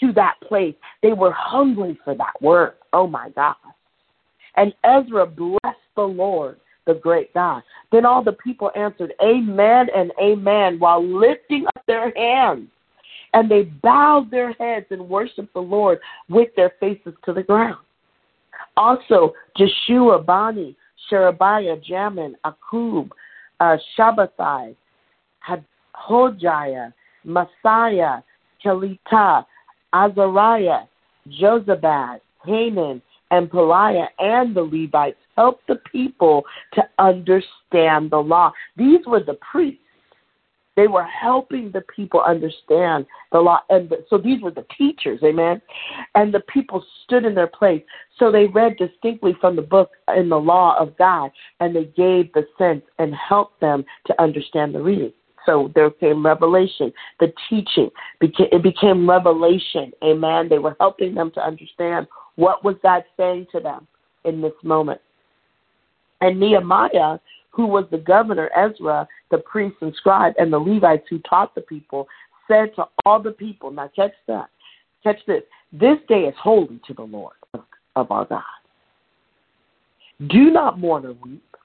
to 0.00 0.12
that 0.14 0.34
place. 0.42 0.74
They 1.02 1.12
were 1.12 1.32
hungry 1.32 1.98
for 2.04 2.14
that 2.16 2.34
word. 2.40 2.74
Oh 2.92 3.06
my 3.06 3.30
God. 3.30 3.54
And 4.56 4.72
Ezra 4.84 5.26
blessed 5.26 5.78
the 5.96 6.02
Lord, 6.02 6.58
the 6.86 6.94
great 6.94 7.32
God. 7.34 7.62
Then 7.92 8.06
all 8.06 8.22
the 8.22 8.32
people 8.32 8.70
answered, 8.74 9.12
Amen 9.22 9.86
and 9.94 10.12
Amen, 10.20 10.78
while 10.78 11.04
lifting 11.04 11.66
up 11.66 11.82
their 11.86 12.12
hands. 12.16 12.68
And 13.34 13.50
they 13.50 13.64
bowed 13.64 14.30
their 14.30 14.52
heads 14.52 14.86
and 14.90 15.08
worshiped 15.08 15.52
the 15.52 15.60
Lord 15.60 15.98
with 16.28 16.48
their 16.56 16.72
faces 16.80 17.12
to 17.24 17.32
the 17.32 17.42
ground. 17.42 17.84
Also, 18.76 19.34
Jeshua, 19.56 20.22
Bani, 20.22 20.76
Sherebiah, 21.08 21.76
Jamin, 21.88 22.34
Akkub, 22.44 23.10
uh, 23.60 23.76
Shabbethai, 23.98 24.74
Hodiah, 26.08 26.92
Maaseiah, 27.26 28.22
Kelita, 28.64 29.44
Azariah, 29.94 30.84
Jozabad, 31.40 32.20
Hanan, 32.44 33.02
and 33.30 33.50
Pelaiah 33.50 34.08
and 34.18 34.54
the 34.54 34.62
Levites 34.62 35.18
helped 35.36 35.66
the 35.66 35.80
people 35.90 36.44
to 36.74 36.82
understand 36.98 38.10
the 38.10 38.18
law. 38.18 38.52
These 38.76 39.00
were 39.06 39.22
the 39.22 39.38
priests. 39.50 39.80
They 40.76 40.88
were 40.88 41.04
helping 41.04 41.70
the 41.72 41.80
people 41.80 42.20
understand 42.20 43.06
the 43.32 43.38
law. 43.38 43.60
And 43.70 43.88
the, 43.88 44.04
so 44.10 44.18
these 44.18 44.42
were 44.42 44.50
the 44.50 44.66
teachers, 44.76 45.20
amen? 45.24 45.62
And 46.14 46.32
the 46.34 46.40
people 46.40 46.84
stood 47.04 47.24
in 47.24 47.34
their 47.34 47.46
place. 47.46 47.82
So 48.18 48.30
they 48.30 48.46
read 48.46 48.76
distinctly 48.76 49.34
from 49.40 49.56
the 49.56 49.62
book 49.62 49.90
in 50.14 50.28
the 50.28 50.38
law 50.38 50.76
of 50.78 50.96
God, 50.98 51.30
and 51.60 51.74
they 51.74 51.84
gave 51.84 52.30
the 52.34 52.46
sense 52.58 52.82
and 52.98 53.14
helped 53.14 53.58
them 53.60 53.86
to 54.06 54.22
understand 54.22 54.74
the 54.74 54.82
reading. 54.82 55.12
So 55.46 55.70
there 55.74 55.90
came 55.90 56.26
revelation. 56.26 56.92
The 57.20 57.32
teaching 57.48 57.90
it 58.20 58.62
became 58.62 59.08
revelation. 59.08 59.92
Amen. 60.04 60.48
They 60.48 60.58
were 60.58 60.76
helping 60.80 61.14
them 61.14 61.30
to 61.32 61.40
understand 61.40 62.06
what 62.34 62.64
was 62.64 62.74
God 62.82 63.04
saying 63.16 63.46
to 63.52 63.60
them 63.60 63.86
in 64.24 64.42
this 64.42 64.52
moment. 64.62 65.00
And 66.20 66.40
Nehemiah, 66.40 67.18
who 67.50 67.66
was 67.66 67.84
the 67.90 67.98
governor, 67.98 68.50
Ezra, 68.56 69.06
the 69.30 69.38
priest 69.38 69.76
and 69.80 69.94
scribe, 69.94 70.34
and 70.38 70.52
the 70.52 70.58
Levites 70.58 71.06
who 71.08 71.18
taught 71.20 71.54
the 71.54 71.60
people, 71.62 72.06
said 72.48 72.74
to 72.76 72.84
all 73.04 73.22
the 73.22 73.32
people, 73.32 73.70
now 73.70 73.90
catch 73.94 74.12
that, 74.26 74.48
catch 75.02 75.18
this, 75.26 75.42
this 75.72 75.98
day 76.08 76.22
is 76.22 76.34
holy 76.40 76.80
to 76.86 76.94
the 76.94 77.02
Lord 77.02 77.34
of 77.96 78.10
our 78.10 78.24
God. 78.24 78.42
Do 80.28 80.50
not 80.50 80.78
mourn 80.78 81.06
or 81.06 81.14
weep. 81.14 81.55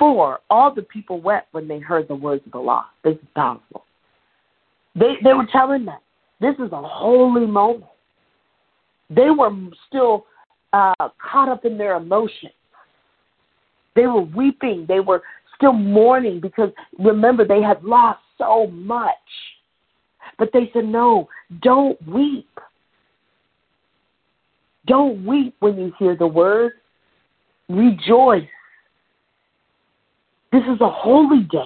For 0.00 0.40
all 0.50 0.74
the 0.74 0.82
people 0.82 1.20
wept 1.20 1.52
when 1.52 1.68
they 1.68 1.78
heard 1.78 2.08
the 2.08 2.16
words 2.16 2.42
of 2.46 2.52
the 2.52 2.58
law. 2.58 2.86
This 3.04 3.14
is 3.14 3.28
powerful. 3.36 3.84
They 4.96 5.14
they 5.22 5.34
were 5.34 5.46
telling 5.52 5.84
them 5.84 5.98
this 6.40 6.54
is 6.54 6.72
a 6.72 6.82
holy 6.82 7.46
moment. 7.46 7.84
They 9.10 9.30
were 9.30 9.52
still 9.86 10.26
uh, 10.72 10.94
caught 11.30 11.48
up 11.48 11.64
in 11.64 11.78
their 11.78 11.96
emotions. 11.96 12.52
They 13.94 14.06
were 14.06 14.22
weeping. 14.22 14.86
They 14.88 15.00
were 15.00 15.22
still 15.56 15.74
mourning 15.74 16.40
because 16.40 16.70
remember 16.98 17.44
they 17.46 17.60
had 17.60 17.84
lost 17.84 18.20
so 18.38 18.68
much. 18.68 19.14
But 20.38 20.50
they 20.54 20.70
said, 20.72 20.86
no, 20.86 21.28
don't 21.60 22.00
weep. 22.08 22.48
Don't 24.86 25.26
weep 25.26 25.54
when 25.60 25.76
you 25.76 25.92
hear 25.98 26.16
the 26.16 26.26
word. 26.26 26.72
Rejoice. 27.68 28.48
This 30.52 30.62
is 30.62 30.80
a 30.80 30.90
holy 30.90 31.42
day. 31.44 31.64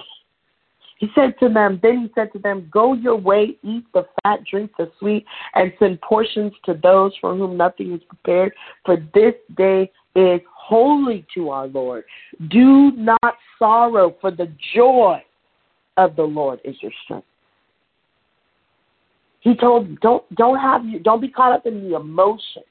He 0.97 1.07
said 1.13 1.37
to 1.39 1.49
them, 1.49 1.79
then 1.83 1.99
he 1.99 2.11
said 2.15 2.31
to 2.33 2.39
them, 2.39 2.69
Go 2.71 2.93
your 2.93 3.17
way, 3.17 3.57
eat 3.63 3.83
the 3.93 4.07
fat, 4.23 4.39
drink 4.49 4.71
the 4.77 4.91
sweet, 4.99 5.25
and 5.53 5.73
send 5.77 5.99
portions 6.01 6.53
to 6.65 6.79
those 6.81 7.11
for 7.19 7.35
whom 7.35 7.57
nothing 7.57 7.93
is 7.93 8.01
prepared, 8.07 8.53
for 8.85 8.97
this 9.13 9.33
day 9.57 9.91
is 10.15 10.39
holy 10.55 11.25
to 11.35 11.49
our 11.49 11.67
Lord. 11.67 12.05
Do 12.49 12.91
not 12.95 13.35
sorrow, 13.59 14.15
for 14.21 14.31
the 14.31 14.51
joy 14.73 15.21
of 15.97 16.15
the 16.15 16.23
Lord 16.23 16.59
is 16.63 16.75
your 16.81 16.91
strength. 17.03 17.27
He 19.41 19.55
told 19.55 19.85
them, 19.85 19.97
don't 20.01 20.35
don't 20.35 20.59
have 20.59 20.85
you 20.85 20.99
don't 20.99 21.21
be 21.21 21.29
caught 21.29 21.53
up 21.53 21.67
in 21.67 21.87
the 21.87 21.95
emotion. 21.95 22.63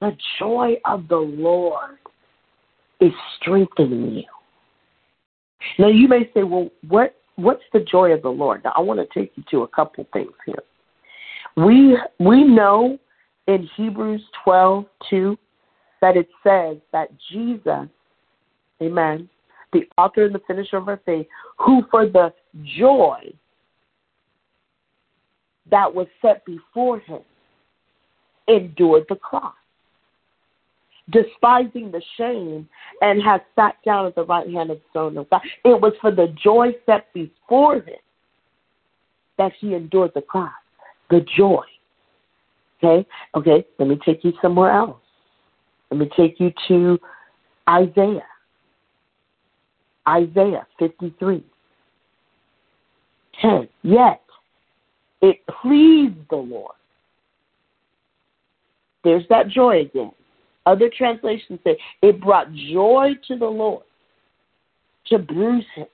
The 0.00 0.14
joy 0.38 0.74
of 0.84 1.08
the 1.08 1.16
Lord 1.16 1.96
is 3.04 3.12
strengthening 3.36 4.14
you. 4.14 4.24
Now 5.78 5.88
you 5.88 6.08
may 6.08 6.30
say, 6.34 6.42
well, 6.42 6.70
what 6.88 7.14
what's 7.36 7.62
the 7.72 7.80
joy 7.80 8.12
of 8.12 8.22
the 8.22 8.28
Lord? 8.28 8.62
Now 8.64 8.72
I 8.76 8.80
want 8.80 9.00
to 9.00 9.18
take 9.18 9.32
you 9.36 9.44
to 9.50 9.62
a 9.62 9.68
couple 9.68 10.06
things 10.12 10.32
here. 10.46 10.62
We 11.56 11.98
we 12.18 12.44
know 12.44 12.98
in 13.46 13.68
Hebrews 13.76 14.22
twelve 14.42 14.86
two 15.10 15.38
that 16.00 16.16
it 16.16 16.28
says 16.42 16.78
that 16.92 17.08
Jesus, 17.30 17.88
Amen, 18.82 19.28
the 19.72 19.88
author 19.96 20.26
and 20.26 20.34
the 20.34 20.42
finisher 20.46 20.76
of 20.76 20.88
our 20.88 21.00
faith, 21.04 21.26
who 21.58 21.82
for 21.90 22.06
the 22.06 22.32
joy 22.78 23.32
that 25.70 25.92
was 25.92 26.06
set 26.20 26.44
before 26.44 27.00
him 27.00 27.20
endured 28.48 29.04
the 29.08 29.16
cross 29.16 29.54
despising 31.10 31.90
the 31.90 32.02
shame, 32.16 32.68
and 33.00 33.22
has 33.22 33.40
sat 33.54 33.76
down 33.84 34.06
at 34.06 34.14
the 34.14 34.24
right 34.24 34.48
hand 34.48 34.70
of 34.70 34.78
the 34.78 34.84
throne 34.92 35.18
of 35.18 35.28
God. 35.30 35.42
It 35.64 35.80
was 35.80 35.92
for 36.00 36.10
the 36.10 36.34
joy 36.42 36.74
set 36.86 37.12
before 37.12 37.76
him 37.76 37.96
that 39.38 39.52
he 39.60 39.74
endured 39.74 40.12
the 40.14 40.22
cross. 40.22 40.52
The 41.10 41.24
joy. 41.36 41.62
Okay? 42.82 43.06
Okay, 43.34 43.66
let 43.78 43.88
me 43.88 43.98
take 44.04 44.24
you 44.24 44.32
somewhere 44.40 44.72
else. 44.72 45.00
Let 45.90 46.00
me 46.00 46.10
take 46.16 46.40
you 46.40 46.52
to 46.68 46.98
Isaiah. 47.68 48.26
Isaiah 50.08 50.66
53. 50.78 51.44
10. 53.40 53.68
Yet 53.82 54.20
it 55.22 55.40
pleased 55.62 56.16
the 56.30 56.36
Lord. 56.36 56.74
There's 59.02 59.24
that 59.28 59.48
joy 59.48 59.82
again. 59.82 60.12
Other 60.66 60.90
translations 60.96 61.60
say 61.64 61.76
it 62.02 62.20
brought 62.20 62.52
joy 62.52 63.10
to 63.28 63.36
the 63.36 63.46
Lord 63.46 63.84
to 65.06 65.18
bruise 65.18 65.66
him. 65.74 65.86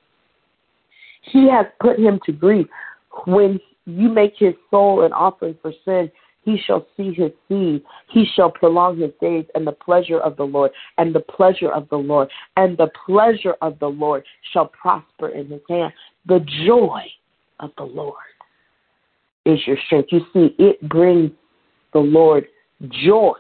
He 1.22 1.48
has 1.50 1.66
put 1.80 1.98
him 1.98 2.20
to 2.26 2.32
grief. 2.32 2.66
When 3.26 3.58
you 3.86 4.08
make 4.08 4.34
his 4.38 4.54
soul 4.70 5.04
an 5.04 5.12
offering 5.12 5.56
for 5.60 5.72
sin, 5.84 6.10
he 6.44 6.58
shall 6.64 6.86
see 6.96 7.12
his 7.12 7.32
seed. 7.48 7.82
He 8.08 8.24
shall 8.34 8.50
prolong 8.50 8.98
his 8.98 9.10
days, 9.20 9.44
and 9.54 9.66
the 9.66 9.72
pleasure 9.72 10.20
of 10.20 10.36
the 10.36 10.44
Lord, 10.44 10.70
and 10.96 11.14
the 11.14 11.20
pleasure 11.20 11.70
of 11.70 11.88
the 11.90 11.98
Lord, 11.98 12.28
and 12.56 12.78
the 12.78 12.90
pleasure 13.06 13.56
of 13.60 13.78
the 13.78 13.88
Lord 13.88 14.24
shall 14.52 14.66
prosper 14.66 15.28
in 15.28 15.48
his 15.48 15.60
hand. 15.68 15.92
The 16.26 16.40
joy 16.66 17.02
of 17.58 17.70
the 17.76 17.84
Lord 17.84 18.14
is 19.44 19.58
your 19.66 19.76
strength. 19.86 20.08
You 20.12 20.20
see, 20.32 20.54
it 20.58 20.80
brings 20.88 21.32
the 21.92 22.00
Lord 22.00 22.46
joy 23.04 23.34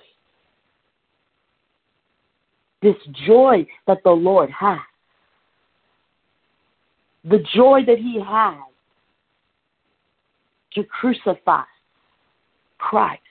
this 2.82 2.96
joy 3.26 3.66
that 3.86 3.98
the 4.04 4.10
Lord 4.10 4.50
has. 4.50 4.78
The 7.24 7.44
joy 7.54 7.80
that 7.86 7.98
He 7.98 8.20
has 8.26 8.56
to 10.74 10.84
crucify 10.84 11.64
Christ. 12.78 13.22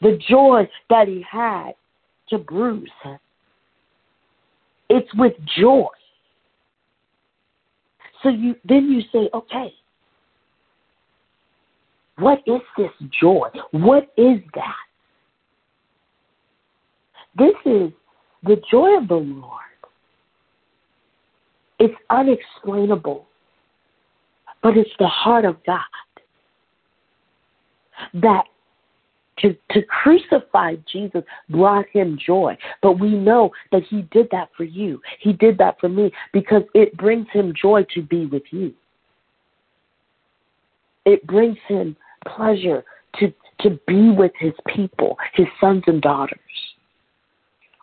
The 0.00 0.18
joy 0.28 0.68
that 0.90 1.08
He 1.08 1.24
had 1.30 1.72
to 2.30 2.38
bruise 2.38 2.90
Him. 3.02 3.18
It's 4.88 5.12
with 5.14 5.34
joy. 5.58 5.86
So 8.22 8.30
you 8.30 8.56
then 8.64 8.90
you 8.90 9.02
say, 9.12 9.28
okay, 9.34 9.72
what 12.16 12.40
is 12.46 12.60
this 12.76 12.90
joy? 13.20 13.48
What 13.72 14.04
is 14.16 14.38
that? 14.54 14.74
This 17.36 17.54
is 17.66 17.90
the 18.44 18.60
joy 18.70 18.96
of 18.96 19.08
the 19.08 19.16
Lord. 19.16 19.60
It's 21.78 21.94
unexplainable, 22.10 23.26
but 24.62 24.76
it's 24.76 24.90
the 24.98 25.08
heart 25.08 25.44
of 25.44 25.56
God 25.66 25.80
that 28.14 28.44
to, 29.38 29.56
to 29.72 29.82
crucify 29.82 30.76
Jesus 30.90 31.22
brought 31.50 31.86
him 31.92 32.18
joy. 32.24 32.56
But 32.82 33.00
we 33.00 33.10
know 33.14 33.50
that 33.72 33.82
he 33.82 34.02
did 34.12 34.28
that 34.30 34.50
for 34.56 34.64
you. 34.64 35.00
He 35.20 35.32
did 35.32 35.58
that 35.58 35.80
for 35.80 35.88
me 35.88 36.12
because 36.32 36.62
it 36.74 36.96
brings 36.96 37.26
him 37.32 37.52
joy 37.60 37.84
to 37.94 38.02
be 38.02 38.26
with 38.26 38.44
you. 38.50 38.72
It 41.04 41.26
brings 41.26 41.58
him 41.68 41.96
pleasure 42.26 42.84
to, 43.18 43.32
to 43.60 43.78
be 43.86 44.10
with 44.10 44.32
his 44.38 44.54
people, 44.74 45.16
his 45.34 45.46
sons 45.60 45.82
and 45.86 46.00
daughters. 46.00 46.38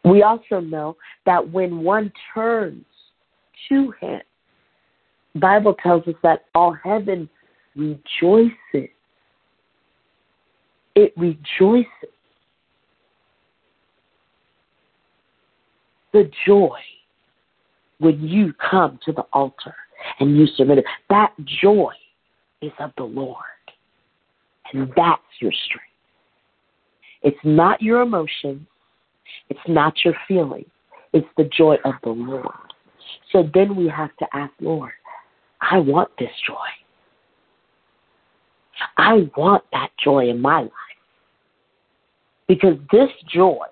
We 0.03 0.23
also 0.23 0.59
know 0.59 0.97
that 1.25 1.51
when 1.51 1.83
one 1.83 2.11
turns 2.33 2.85
to 3.69 3.93
him, 3.99 4.21
Bible 5.35 5.75
tells 5.75 6.07
us 6.07 6.15
that 6.23 6.45
all 6.55 6.75
heaven 6.83 7.29
rejoices 7.75 8.89
it 10.95 11.13
rejoices. 11.17 11.87
The 16.13 16.29
joy 16.45 16.79
when 17.99 18.21
you 18.27 18.53
come 18.53 18.99
to 19.05 19.13
the 19.13 19.23
altar 19.31 19.75
and 20.19 20.37
you 20.37 20.45
it, 20.79 20.85
that 21.09 21.33
joy 21.61 21.93
is 22.61 22.71
of 22.79 22.91
the 22.97 23.03
Lord. 23.03 23.37
And 24.73 24.91
that's 24.95 25.21
your 25.39 25.51
strength. 25.65 25.85
It's 27.21 27.37
not 27.43 27.81
your 27.81 28.01
emotions. 28.01 28.67
It's 29.49 29.59
not 29.67 29.93
your 30.03 30.15
feeling. 30.27 30.65
It's 31.13 31.27
the 31.37 31.49
joy 31.55 31.77
of 31.83 31.95
the 32.03 32.09
Lord. 32.09 32.47
So 33.31 33.49
then 33.53 33.75
we 33.75 33.87
have 33.89 34.15
to 34.17 34.25
ask, 34.33 34.53
Lord, 34.59 34.91
I 35.61 35.79
want 35.79 36.09
this 36.17 36.31
joy. 36.45 36.55
I 38.97 39.29
want 39.37 39.63
that 39.71 39.89
joy 40.03 40.29
in 40.29 40.41
my 40.41 40.61
life. 40.61 40.71
Because 42.47 42.77
this 42.91 43.09
joy 43.33 43.65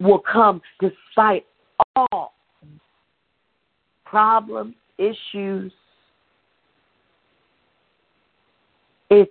will 0.00 0.20
come 0.20 0.60
despite 0.80 1.46
all 1.96 2.34
problems, 4.04 4.74
issues. 4.98 5.72
It's 9.10 9.30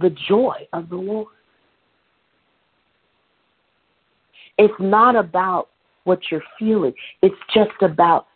the 0.00 0.10
joy 0.28 0.66
of 0.72 0.88
the 0.88 0.96
Lord. 0.96 1.28
It's 4.58 4.74
not 4.78 5.16
about 5.16 5.68
what 6.04 6.20
you're 6.30 6.42
feeling, 6.58 6.94
it's 7.22 7.34
just 7.54 7.80
about 7.80 8.26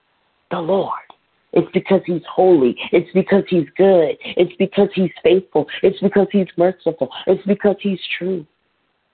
the 0.51 0.59
Lord. 0.59 0.93
It's 1.53 1.71
because 1.73 2.03
he's 2.05 2.23
holy. 2.31 2.77
It's 2.93 3.11
because 3.15 3.43
he's 3.49 3.67
good. 3.79 4.17
It's 4.21 4.53
because 4.59 4.89
he's 4.95 5.11
faithful. 5.23 5.67
It's 5.83 5.99
because 6.01 6.27
he's 6.31 6.49
merciful. 6.59 7.09
It's 7.27 7.45
because 7.47 7.77
he's 7.81 8.01
true. 8.19 8.47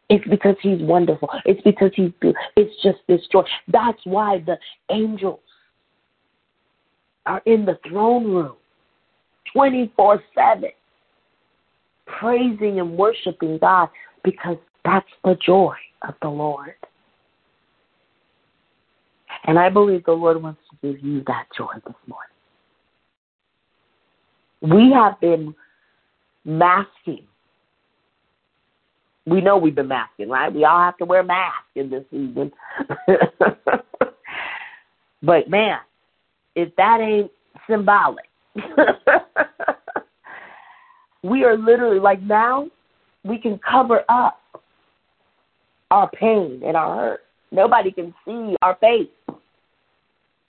It's 0.08 0.26
because 0.28 0.56
he's 0.60 0.80
wonderful. 0.80 1.30
It's 1.44 1.62
because 1.62 1.92
he's 1.94 2.10
good. 2.20 2.34
It's 2.56 2.74
just 2.82 2.98
this 3.06 3.20
joy. 3.30 3.44
That's 3.68 4.00
why 4.04 4.42
the 4.44 4.58
angels 4.90 5.40
are 7.26 7.42
in 7.46 7.64
the 7.64 7.78
throne 7.88 8.24
room 8.24 8.56
24 9.52 10.22
7, 10.34 10.70
praising 12.06 12.80
and 12.80 12.96
worshiping 12.96 13.58
God 13.58 13.88
because 14.24 14.56
that's 14.84 15.08
the 15.24 15.36
joy 15.44 15.76
of 16.02 16.14
the 16.22 16.28
Lord. 16.28 16.74
And 19.44 19.58
I 19.58 19.68
believe 19.68 20.04
the 20.04 20.12
Lord 20.12 20.42
wants 20.42 20.60
to 20.70 20.76
give 20.92 21.04
you 21.04 21.22
that 21.26 21.46
joy 21.56 21.72
this 21.84 21.94
morning. 22.06 22.28
We 24.60 24.92
have 24.92 25.20
been 25.20 25.54
masking. 26.44 27.26
We 29.26 29.40
know 29.40 29.56
we've 29.56 29.74
been 29.74 29.88
masking, 29.88 30.28
right? 30.28 30.52
We 30.52 30.64
all 30.64 30.78
have 30.80 30.96
to 30.98 31.04
wear 31.04 31.22
masks 31.22 31.66
in 31.74 31.90
this 31.90 32.04
season. 32.10 32.52
but 35.22 35.48
man, 35.48 35.78
if 36.54 36.74
that 36.76 37.00
ain't 37.00 37.30
symbolic, 37.68 38.28
we 41.22 41.44
are 41.44 41.56
literally 41.56 42.00
like 42.00 42.20
now 42.22 42.68
we 43.24 43.38
can 43.38 43.58
cover 43.58 44.04
up 44.08 44.40
our 45.90 46.10
pain 46.10 46.62
and 46.64 46.76
our 46.76 46.96
hurt. 46.96 47.20
Nobody 47.50 47.92
can 47.92 48.14
see 48.24 48.56
our 48.62 48.76
face. 48.76 49.08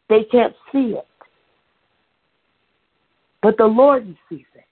They 0.09 0.23
can't 0.25 0.53
see 0.71 0.95
it. 0.95 1.07
But 3.41 3.57
the 3.57 3.65
Lord 3.65 4.05
sees 4.29 4.45
it. 4.55 4.65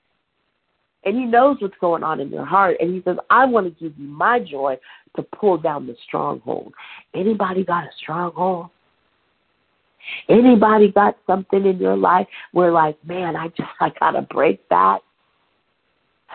And 1.04 1.17
He 1.17 1.26
knows 1.26 1.58
what's 1.60 1.78
going 1.82 2.04
on 2.04 2.20
in 2.20 2.30
your 2.30 2.46
heart. 2.46 2.78
And 2.80 2.94
He 2.94 3.02
says, 3.04 3.17
I 3.30 3.46
want 3.46 3.67
to 3.67 3.84
give 3.84 3.98
you 3.98 4.08
my 4.08 4.39
joy 4.39 4.78
to 5.15 5.24
pull 5.24 5.58
down 5.58 5.88
the 5.88 5.96
stronghold. 6.08 6.74
Anybody 7.13 7.63
got 7.63 7.84
a 7.84 7.89
stronghold? 8.02 8.70
Anybody 10.30 10.91
got 10.91 11.17
something 11.28 11.65
in 11.65 11.78
your 11.78 11.96
life 11.96 12.28
where 12.54 12.72
like, 12.72 12.98
man, 13.06 13.36
I 13.36 13.50
just 13.50 13.70
I 13.80 13.91
gotta 14.00 14.22
break 14.24 14.67
that. 14.70 15.00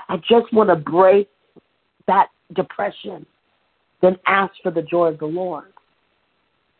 I 0.09 0.17
just 0.19 0.53
want 0.53 0.71
to 0.71 0.77
break 0.77 1.29
that 2.07 2.29
depression. 2.55 3.27
Then 4.03 4.17
ask 4.27 4.53
for 4.63 4.71
the 4.71 4.83
joy 4.83 5.09
of 5.09 5.19
the 5.19 5.27
Lord. 5.27 5.73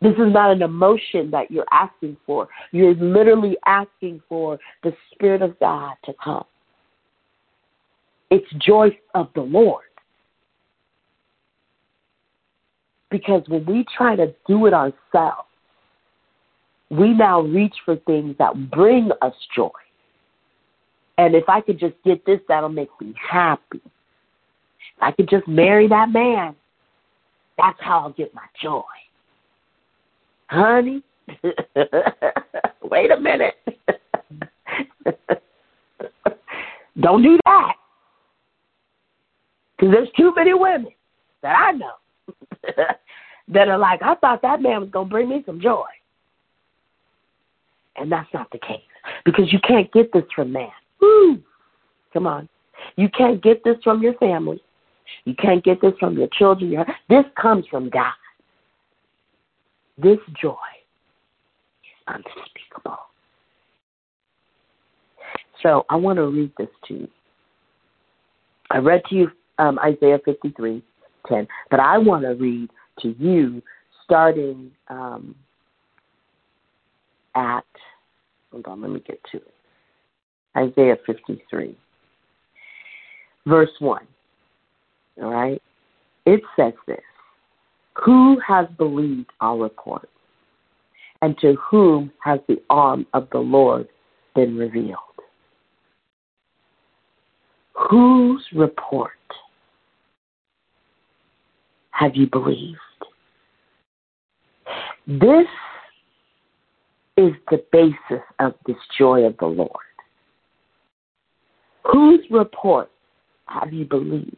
This 0.03 0.13
is 0.13 0.33
not 0.33 0.53
an 0.53 0.63
emotion 0.63 1.31
that 1.31 1.51
you're 1.51 1.67
asking 1.73 2.17
for. 2.27 2.49
You're 2.71 2.95
literally 2.95 3.57
asking 3.65 4.23
for 4.29 4.59
the 4.83 4.95
Spirit 5.13 5.41
of 5.41 5.59
God 5.59 5.95
to 6.05 6.15
come. 6.23 6.45
It's 8.31 8.47
joy 8.59 8.97
of 9.15 9.29
the 9.35 9.41
Lord. 9.41 9.85
Because 13.11 13.43
when 13.49 13.65
we 13.65 13.87
try 13.97 14.17
to 14.17 14.35
do 14.47 14.67
it 14.67 14.75
ourselves, 14.75 15.49
we 16.91 17.15
now 17.15 17.41
reach 17.41 17.75
for 17.85 17.97
things 17.97 18.37
that 18.39 18.71
bring 18.71 19.11
us 19.23 19.35
joy. 19.55 19.71
And 21.19 21.35
if 21.35 21.49
I 21.49 21.63
could 21.63 21.81
just 21.81 21.95
get 22.05 22.27
this, 22.27 22.41
that'll 22.49 22.69
make 22.69 22.91
me 23.01 23.15
happy. 23.17 23.81
If 23.83 25.03
I 25.03 25.13
could 25.13 25.29
just 25.31 25.49
marry 25.49 25.89
that 25.89 26.11
man, 26.11 26.55
that's 27.57 27.79
how 27.81 28.01
I'll 28.01 28.13
get 28.13 28.35
my 28.35 28.45
joy 28.63 28.83
honey, 30.49 31.03
wait 32.83 33.11
a 33.11 33.21
minute. 33.21 33.55
Don't 37.01 37.23
do 37.23 37.39
that. 37.45 37.75
Because 39.77 39.93
there's 39.93 40.09
too 40.17 40.33
many 40.35 40.55
women 40.55 40.93
that 41.43 41.55
I 41.57 41.73
know 41.73 41.93
that 43.49 43.69
are 43.69 43.79
like, 43.79 44.01
I 44.03 44.15
thought 44.17 44.43
that 44.43 44.63
man 44.63 44.81
was 44.81 44.91
going 44.91 45.07
to 45.07 45.11
bring 45.11 45.29
me 45.29 45.43
some 45.45 45.61
joy. 45.61 45.85
And 47.97 48.11
that's 48.11 48.33
not 48.33 48.51
the 48.51 48.59
case. 48.59 48.81
Because 49.25 49.53
you 49.53 49.59
can't 49.67 49.93
get 49.93 50.13
this 50.13 50.25
from 50.35 50.53
man. 50.53 50.71
Woo! 51.01 51.39
Come 52.13 52.27
on. 52.27 52.49
You 52.97 53.09
can't 53.09 53.43
get 53.43 53.63
this 53.65 53.77
from 53.85 54.03
your 54.03 54.15
family. 54.15 54.61
You 55.25 55.35
can't 55.35 55.63
get 55.65 55.81
this 55.81 55.93
from 56.01 56.17
your 56.17 56.29
children. 56.29 56.85
This 57.09 57.25
comes 57.41 57.65
from 57.71 57.91
God. 57.91 58.13
This 59.99 60.19
joy 60.41 60.53
is 60.53 62.05
unspeakable. 62.07 62.99
So 65.63 65.87
I 65.89 65.97
want 65.97 66.19
to 66.19 66.27
read 66.27 66.53
this 66.59 66.69
to 66.89 66.95
you. 66.95 67.09
I 68.71 68.79
read 68.79 69.03
to 69.09 69.15
you 69.15 69.31
um, 69.59 69.79
Isaiah 69.79 70.19
53 70.25 70.83
10, 71.29 71.49
but 71.71 71.81
I 71.81 71.99
want 71.99 72.23
to 72.23 72.35
read 72.35 72.71
to 73.01 73.15
you 73.19 73.63
starting 74.05 74.71
um, 74.89 75.35
at, 77.35 77.65
hold 78.53 78.67
on, 78.67 78.81
let 78.83 78.91
me 78.91 79.01
get 79.01 79.21
to 79.33 79.39
it. 79.39 79.55
Isaiah 80.57 80.97
53, 81.07 81.77
verse 83.47 83.71
1. 83.79 84.07
All 85.23 85.31
right? 85.31 85.61
It 86.25 86.41
says 86.57 86.73
this 86.87 87.01
who 88.05 88.39
has 88.47 88.67
believed 88.79 89.31
our 89.41 89.59
report? 89.59 90.09
And 91.23 91.37
to 91.39 91.57
whom 91.71 92.13
has 92.23 92.41
the 92.47 92.63
arm 92.69 93.07
of 93.15 93.29
the 93.33 93.39
Lord 93.39 93.89
been 94.35 94.57
revealed? 94.57 94.99
Whose 97.91 98.45
report 98.55 99.11
have 101.91 102.15
you 102.15 102.27
believed? 102.27 102.79
This 105.07 105.47
is 107.17 107.33
the 107.51 107.65
basis 107.73 108.25
of 108.39 108.55
this 108.67 108.77
joy 108.99 109.23
of 109.23 109.37
the 109.39 109.47
Lord? 109.47 109.71
Whose 111.91 112.21
report 112.31 112.91
have 113.47 113.73
you 113.73 113.85
believed? 113.85 114.37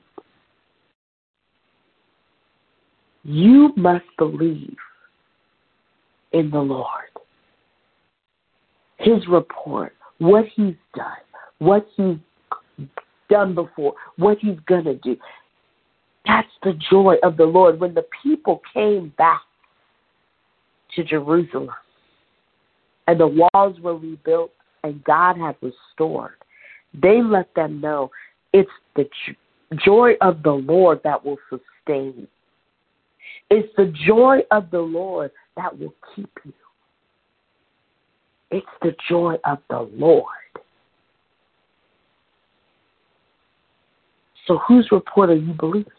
You 3.25 3.73
must 3.77 4.05
believe 4.17 4.77
in 6.33 6.51
the 6.51 6.61
Lord. 6.61 7.11
His 8.99 9.27
report, 9.29 9.95
what 10.19 10.45
he's 10.55 10.75
done, 10.95 11.17
what 11.59 11.87
he's 11.97 12.17
done 13.31 13.55
before, 13.55 13.95
what 14.17 14.39
he's 14.41 14.59
going 14.67 14.85
to 14.85 14.95
do. 14.97 15.17
That's 16.27 16.49
the 16.63 16.79
joy 16.91 17.17
of 17.23 17.37
the 17.37 17.45
Lord. 17.45 17.81
When 17.81 17.95
the 17.95 18.07
people 18.23 18.61
came 18.75 19.13
back 19.17 19.43
to 20.95 21.05
Jerusalem 21.05 21.71
and 23.07 23.21
the 23.21 23.49
walls 23.55 23.81
were 23.81 23.97
rebuilt 23.97 24.51
and 24.85 25.03
God 25.05 25.39
had 25.39 25.57
restored, 25.63 26.35
they 26.95 27.23
let 27.23 27.55
them 27.55 27.81
know 27.81 28.11
it's 28.53 28.71
the 28.97 29.09
joy 29.85 30.13
of 30.21 30.43
the 30.43 30.53
Lord 30.53 31.01
that 31.05 31.25
will 31.25 31.39
sustain. 31.49 32.27
It's 33.51 33.69
the 33.77 33.93
joy 34.07 34.41
of 34.51 34.71
the 34.71 34.81
Lord 34.81 35.31
that 35.57 35.79
will 35.79 35.95
keep 36.15 36.31
you. 36.45 36.53
It's 38.51 38.67
the 38.83 38.95
joy 39.09 39.37
of 39.45 39.59
the 39.71 39.89
Lord. 39.95 40.25
So 44.47 44.59
whose 44.67 44.89
report 44.91 45.31
are 45.31 45.35
you 45.35 45.53
believing? 45.53 45.93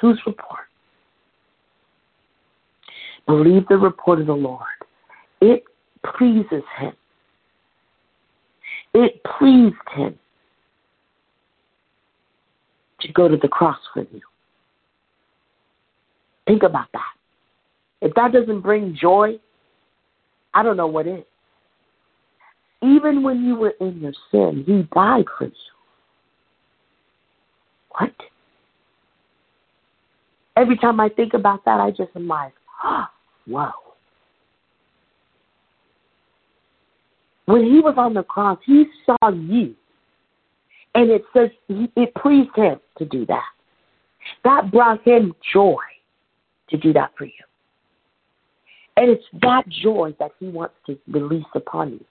Whose 0.00 0.18
report? 0.26 0.60
Believe 3.26 3.68
the 3.68 3.76
report 3.76 4.20
of 4.20 4.26
the 4.26 4.32
Lord. 4.32 4.62
It 5.40 5.64
pleases 6.16 6.62
him. 6.78 6.92
It 8.94 9.20
pleased 9.38 9.74
him 9.94 10.18
to 13.00 13.12
go 13.12 13.28
to 13.28 13.36
the 13.36 13.48
cross 13.48 13.78
for 13.92 14.00
you. 14.00 14.20
Think 16.46 16.62
about 16.62 16.86
that. 16.92 17.12
If 18.00 18.14
that 18.14 18.32
doesn't 18.32 18.60
bring 18.60 18.96
joy, 19.00 19.38
I 20.54 20.62
don't 20.62 20.76
know 20.76 20.86
what 20.86 21.06
is. 21.06 21.24
Even 22.82 23.22
when 23.22 23.44
you 23.44 23.56
were 23.56 23.74
in 23.80 24.00
your 24.00 24.12
sin, 24.30 24.64
he 24.66 24.88
died 24.94 25.24
for 25.36 25.46
you. 25.46 25.52
What? 27.90 28.14
Every 30.56 30.76
time 30.76 31.00
I 31.00 31.08
think 31.08 31.34
about 31.34 31.64
that, 31.64 31.80
I 31.80 31.90
just 31.90 32.10
am 32.16 32.28
like, 32.28 32.52
oh, 32.84 33.06
whoa. 33.46 33.70
When 37.46 37.64
he 37.64 37.80
was 37.80 37.94
on 37.96 38.14
the 38.14 38.22
cross, 38.22 38.58
he 38.66 38.84
saw 39.06 39.30
you. 39.30 39.74
And 40.98 41.12
it 41.12 41.22
says 41.32 41.48
it 41.68 42.12
pleased 42.16 42.50
him 42.56 42.80
to 42.98 43.04
do 43.04 43.24
that. 43.26 43.46
That 44.42 44.72
brought 44.72 45.00
him 45.06 45.32
joy 45.54 45.76
to 46.70 46.76
do 46.76 46.92
that 46.92 47.12
for 47.16 47.24
you. 47.24 47.32
And 48.96 49.08
it's 49.08 49.22
that 49.40 49.68
joy 49.68 50.16
that 50.18 50.32
he 50.40 50.48
wants 50.48 50.74
to 50.86 50.98
release 51.06 51.46
upon 51.54 51.92
you. 51.92 52.04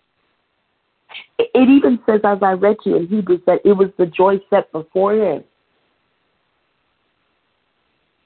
It 1.38 1.69
even 1.69 2.00
says, 2.06 2.21
as 2.23 2.38
I 2.41 2.54
read 2.54 2.78
to 2.86 2.91
you 2.91 2.95
in 2.95 3.08
Hebrews, 3.10 3.41
that 3.45 3.60
it 3.65 3.73
was 3.73 3.89
the 3.97 4.06
joy 4.06 4.39
set 4.50 4.71
before 4.71 5.15
him. 5.15 5.43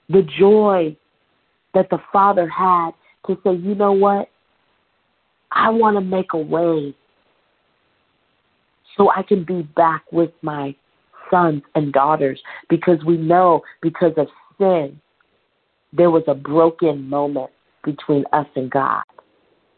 The 0.09 0.21
joy 0.37 0.95
that 1.73 1.89
the 1.89 1.97
Father 2.13 2.47
had 2.47 2.91
to 3.25 3.35
say, 3.43 3.55
you 3.55 3.73
know 3.73 3.93
what? 3.93 4.29
I 5.51 5.71
want 5.71 5.97
to 5.97 6.01
make 6.01 6.33
a 6.33 6.37
way 6.37 6.95
so 8.97 9.09
I 9.11 9.23
can 9.23 9.43
be 9.43 9.63
back 9.75 10.03
with 10.11 10.31
my 10.41 10.75
sons 11.29 11.63
and 11.75 11.93
daughters 11.93 12.41
because 12.69 13.03
we 13.05 13.17
know 13.17 13.61
because 13.81 14.13
of 14.17 14.27
sin, 14.57 14.99
there 15.93 16.11
was 16.11 16.23
a 16.27 16.33
broken 16.33 17.07
moment 17.07 17.49
between 17.83 18.25
us 18.33 18.47
and 18.55 18.69
God. 18.69 19.03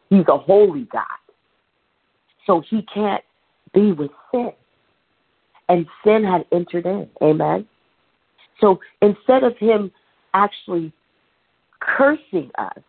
He's 0.09 0.27
a 0.27 0.37
holy 0.37 0.87
God. 0.91 1.03
So 2.45 2.61
he 2.69 2.85
can't 2.93 3.23
be 3.73 3.91
with 3.91 4.11
sin. 4.31 4.51
And 5.69 5.85
sin 6.03 6.23
had 6.23 6.45
entered 6.51 6.85
in. 6.85 7.09
Amen. 7.21 7.65
So 8.59 8.79
instead 9.01 9.43
of 9.43 9.57
him 9.57 9.91
actually 10.33 10.91
cursing 11.79 12.51
us, 12.57 12.83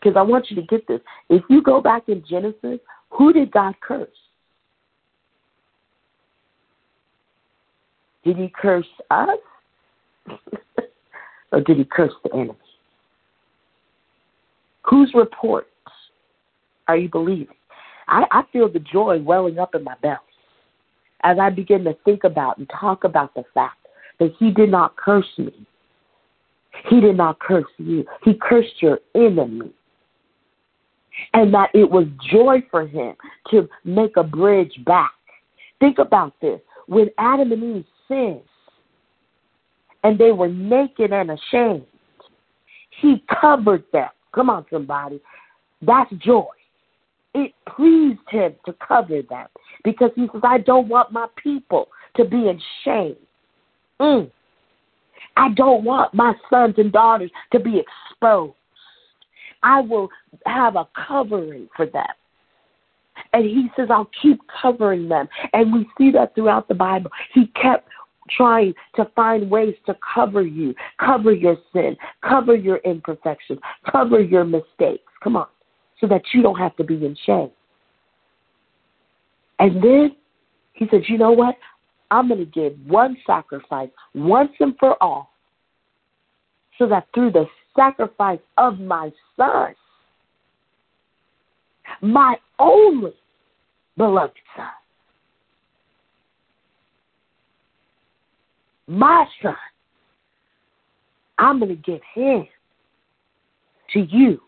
because 0.00 0.16
I 0.16 0.22
want 0.22 0.50
you 0.50 0.56
to 0.56 0.62
get 0.62 0.86
this. 0.86 1.00
If 1.28 1.42
you 1.48 1.62
go 1.62 1.80
back 1.80 2.08
in 2.08 2.22
Genesis, 2.28 2.78
who 3.10 3.32
did 3.32 3.50
God 3.50 3.74
curse? 3.80 4.08
Did 8.28 8.36
he 8.36 8.52
curse 8.54 8.84
us? 9.10 9.38
or 11.52 11.62
did 11.62 11.78
he 11.78 11.84
curse 11.90 12.12
the 12.22 12.34
enemy? 12.34 12.58
Whose 14.84 15.10
reports 15.14 15.70
are 16.88 16.98
you 16.98 17.08
believing? 17.08 17.56
I, 18.06 18.24
I 18.30 18.42
feel 18.52 18.70
the 18.70 18.80
joy 18.80 19.18
welling 19.22 19.58
up 19.58 19.74
in 19.74 19.82
my 19.82 19.94
belly 20.02 20.18
as 21.24 21.38
I 21.38 21.48
begin 21.48 21.84
to 21.84 21.96
think 22.04 22.24
about 22.24 22.58
and 22.58 22.70
talk 22.78 23.04
about 23.04 23.32
the 23.34 23.44
fact 23.54 23.78
that 24.18 24.34
he 24.38 24.50
did 24.50 24.70
not 24.70 24.94
curse 24.96 25.24
me. 25.38 25.66
He 26.90 27.00
did 27.00 27.16
not 27.16 27.40
curse 27.40 27.64
you. 27.78 28.04
He 28.26 28.34
cursed 28.34 28.82
your 28.82 28.98
enemy. 29.14 29.70
And 31.32 31.54
that 31.54 31.70
it 31.72 31.90
was 31.90 32.04
joy 32.30 32.62
for 32.70 32.86
him 32.86 33.14
to 33.50 33.70
make 33.84 34.18
a 34.18 34.22
bridge 34.22 34.84
back. 34.84 35.12
Think 35.80 35.98
about 35.98 36.34
this. 36.42 36.60
When 36.88 37.08
Adam 37.16 37.52
and 37.52 37.78
Eve 37.78 37.86
sinned 38.08 38.40
and 40.04 40.18
they 40.18 40.32
were 40.32 40.48
naked 40.48 41.12
and 41.12 41.30
ashamed, 41.30 41.86
he 43.00 43.22
covered 43.40 43.84
them. 43.92 44.08
Come 44.34 44.50
on, 44.50 44.66
somebody. 44.70 45.20
That's 45.82 46.10
joy 46.16 46.46
it 47.34 47.52
pleased 47.68 48.20
him 48.30 48.54
to 48.66 48.74
cover 48.74 49.22
them 49.22 49.46
because 49.84 50.10
he 50.16 50.28
says, 50.32 50.42
I 50.44 50.58
don't 50.58 50.88
want 50.88 51.12
my 51.12 51.26
people 51.42 51.88
to 52.16 52.24
be 52.24 52.48
in 52.48 52.60
shame. 52.84 53.16
Mm. 54.00 54.30
I 55.36 55.50
don't 55.50 55.84
want 55.84 56.14
my 56.14 56.34
sons 56.50 56.74
and 56.78 56.92
daughters 56.92 57.30
to 57.52 57.60
be 57.60 57.80
exposed. 57.80 58.54
I 59.62 59.80
will 59.80 60.08
have 60.46 60.76
a 60.76 60.88
covering 61.06 61.68
for 61.76 61.86
them. 61.86 62.06
And 63.32 63.44
he 63.44 63.68
says, 63.76 63.88
I'll 63.90 64.10
keep 64.22 64.40
covering 64.62 65.08
them. 65.08 65.28
And 65.52 65.72
we 65.72 65.86
see 65.98 66.10
that 66.12 66.34
throughout 66.34 66.68
the 66.68 66.74
Bible. 66.74 67.10
He 67.34 67.46
kept 67.60 67.88
trying 68.34 68.74
to 68.96 69.06
find 69.16 69.50
ways 69.50 69.74
to 69.86 69.96
cover 70.14 70.42
you, 70.42 70.74
cover 70.98 71.32
your 71.32 71.56
sin, 71.72 71.96
cover 72.22 72.54
your 72.54 72.78
imperfections, 72.78 73.60
cover 73.90 74.20
your 74.20 74.44
mistakes. 74.44 75.02
Come 75.22 75.36
on 75.36 75.46
so 76.00 76.06
that 76.06 76.22
you 76.32 76.42
don't 76.42 76.58
have 76.58 76.76
to 76.76 76.84
be 76.84 76.94
in 76.94 77.16
shame. 77.26 77.50
And 79.58 79.82
then 79.82 80.16
he 80.72 80.86
said, 80.90 81.02
You 81.08 81.18
know 81.18 81.32
what? 81.32 81.56
I'm 82.10 82.28
going 82.28 82.40
to 82.40 82.46
give 82.46 82.74
one 82.86 83.16
sacrifice 83.26 83.90
once 84.14 84.52
and 84.60 84.74
for 84.78 85.00
all 85.02 85.30
so 86.78 86.88
that 86.88 87.08
through 87.14 87.32
the 87.32 87.44
sacrifice 87.76 88.38
of 88.56 88.78
my 88.78 89.12
son, 89.36 89.74
my 92.00 92.36
only 92.58 93.12
beloved 93.96 94.38
son, 94.56 94.66
my 98.88 99.26
son, 99.42 99.54
I'm 101.38 101.60
going 101.60 101.70
to 101.70 101.82
give 101.82 102.00
him 102.14 102.48
to 103.92 104.00
you 104.00 104.40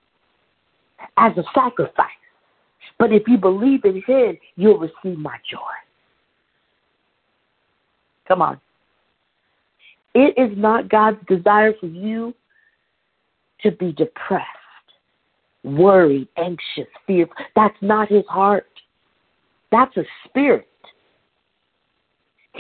as 1.16 1.37
a 1.37 1.44
sacrifice. 1.55 2.07
But 2.98 3.12
if 3.12 3.22
you 3.26 3.38
believe 3.38 3.85
in 3.85 4.03
Him, 4.07 4.37
you'll 4.57 4.79
receive 4.79 5.18
my 5.18 5.37
joy. 5.50 5.59
Come 8.29 8.42
on. 8.42 8.61
It 10.14 10.35
is 10.37 10.57
not 10.57 10.88
God's 10.88 11.18
desire 11.29 11.72
for 11.81 11.87
you 11.87 12.35
to 13.62 13.70
be 13.72 13.92
depressed, 13.92 14.46
worried, 15.64 16.29
anxious, 16.37 16.88
fearful. 17.07 17.35
That's 17.55 17.76
not 17.81 18.09
His 18.09 18.24
heart. 18.29 18.66
That's 19.70 19.96
a 19.96 20.05
spirit. 20.26 20.68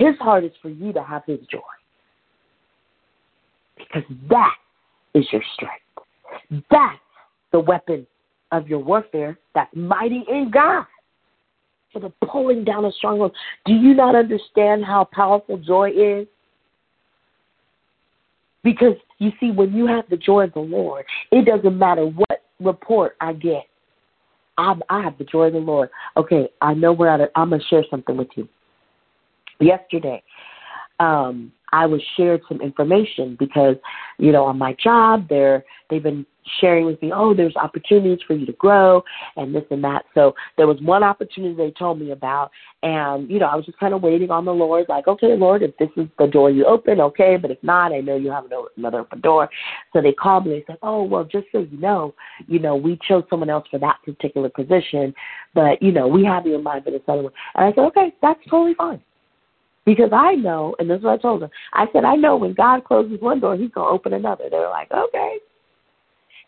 His 0.00 0.16
heart 0.18 0.44
is 0.44 0.52
for 0.62 0.70
you 0.70 0.94
to 0.94 1.02
have 1.02 1.22
His 1.26 1.40
joy. 1.50 1.60
Because 3.76 4.02
that 4.30 4.54
is 5.14 5.26
your 5.30 5.42
strength. 5.54 6.64
That's 6.70 6.98
the 7.52 7.60
weapon 7.60 8.06
of 8.50 8.66
your 8.66 8.78
warfare 8.78 9.38
that's 9.54 9.70
mighty 9.76 10.24
in 10.26 10.50
God 10.50 10.86
for 11.92 12.00
the 12.00 12.10
pulling 12.26 12.64
down 12.64 12.86
of 12.86 12.94
strongholds. 12.94 13.34
Do 13.66 13.74
you 13.74 13.92
not 13.92 14.16
understand 14.16 14.86
how 14.86 15.06
powerful 15.12 15.58
joy 15.58 15.90
is? 15.90 16.26
Because 18.64 18.94
you 19.18 19.32
see, 19.38 19.50
when 19.50 19.74
you 19.74 19.86
have 19.86 20.08
the 20.08 20.16
joy 20.16 20.44
of 20.44 20.54
the 20.54 20.60
Lord, 20.60 21.04
it 21.30 21.44
doesn't 21.44 21.78
matter 21.78 22.06
what 22.06 22.42
report 22.58 23.16
I 23.20 23.34
get. 23.34 23.66
I, 24.56 24.74
I 24.88 25.02
have 25.02 25.18
the 25.18 25.24
joy 25.24 25.48
of 25.48 25.52
the 25.52 25.58
Lord. 25.58 25.90
Okay, 26.16 26.48
I 26.62 26.72
know 26.72 26.92
we're 26.92 27.08
at. 27.08 27.30
I'm 27.34 27.50
gonna 27.50 27.62
share 27.68 27.84
something 27.90 28.16
with 28.16 28.28
you. 28.34 28.48
Yesterday, 29.60 30.22
um, 30.98 31.52
I 31.72 31.86
was 31.86 32.02
shared 32.16 32.42
some 32.48 32.60
information 32.60 33.36
because, 33.38 33.76
you 34.18 34.32
know, 34.32 34.44
on 34.44 34.58
my 34.58 34.74
job, 34.82 35.28
they're 35.28 35.64
they've 35.88 36.02
been 36.02 36.26
sharing 36.60 36.86
with 36.86 37.00
me, 37.02 37.12
oh, 37.14 37.34
there's 37.34 37.54
opportunities 37.56 38.18
for 38.26 38.34
you 38.34 38.46
to 38.46 38.52
grow 38.52 39.02
and 39.36 39.54
this 39.54 39.64
and 39.70 39.84
that. 39.84 40.04
So 40.14 40.34
there 40.56 40.66
was 40.66 40.80
one 40.80 41.02
opportunity 41.02 41.54
they 41.54 41.70
told 41.70 42.00
me 42.00 42.10
about, 42.10 42.50
and 42.82 43.30
you 43.30 43.38
know, 43.38 43.46
I 43.46 43.56
was 43.56 43.66
just 43.66 43.78
kind 43.78 43.94
of 43.94 44.02
waiting 44.02 44.30
on 44.30 44.44
the 44.44 44.52
Lord, 44.52 44.86
like, 44.88 45.06
okay, 45.06 45.36
Lord, 45.36 45.62
if 45.62 45.76
this 45.78 45.90
is 45.96 46.08
the 46.18 46.26
door 46.26 46.50
you 46.50 46.64
open, 46.64 47.00
okay, 47.00 47.36
but 47.36 47.50
if 47.50 47.62
not, 47.62 47.92
I 47.92 48.00
know 48.00 48.16
you 48.16 48.30
have 48.30 48.44
another 48.76 49.00
open 49.00 49.20
door. 49.20 49.48
So 49.92 50.00
they 50.00 50.12
called 50.12 50.46
me. 50.46 50.52
They 50.52 50.64
said, 50.66 50.78
oh, 50.82 51.02
well, 51.02 51.24
just 51.24 51.46
so 51.52 51.60
you 51.60 51.78
know, 51.78 52.14
you 52.46 52.58
know, 52.58 52.76
we 52.76 52.98
chose 53.06 53.24
someone 53.30 53.50
else 53.50 53.66
for 53.70 53.78
that 53.78 53.98
particular 54.04 54.48
position, 54.48 55.14
but 55.54 55.80
you 55.82 55.92
know, 55.92 56.08
we 56.08 56.24
have 56.24 56.46
you 56.46 56.54
in 56.54 56.62
mind 56.62 56.84
for 56.84 56.90
this 56.90 57.02
other 57.08 57.22
one. 57.22 57.32
And 57.54 57.66
I 57.66 57.70
said, 57.70 57.84
okay, 57.86 58.14
that's 58.22 58.40
totally 58.48 58.74
fine. 58.74 59.00
Because 59.86 60.10
I 60.12 60.34
know, 60.34 60.74
and 60.78 60.88
this 60.88 60.98
is 60.98 61.04
what 61.04 61.18
I 61.18 61.22
told 61.22 61.42
them. 61.42 61.50
I 61.72 61.86
said, 61.92 62.04
I 62.04 62.14
know 62.14 62.36
when 62.36 62.54
God 62.54 62.84
closes 62.84 63.20
one 63.20 63.40
door, 63.40 63.56
He's 63.56 63.70
gonna 63.70 63.88
open 63.90 64.12
another. 64.12 64.44
They're 64.50 64.68
like, 64.68 64.90
okay. 64.92 65.38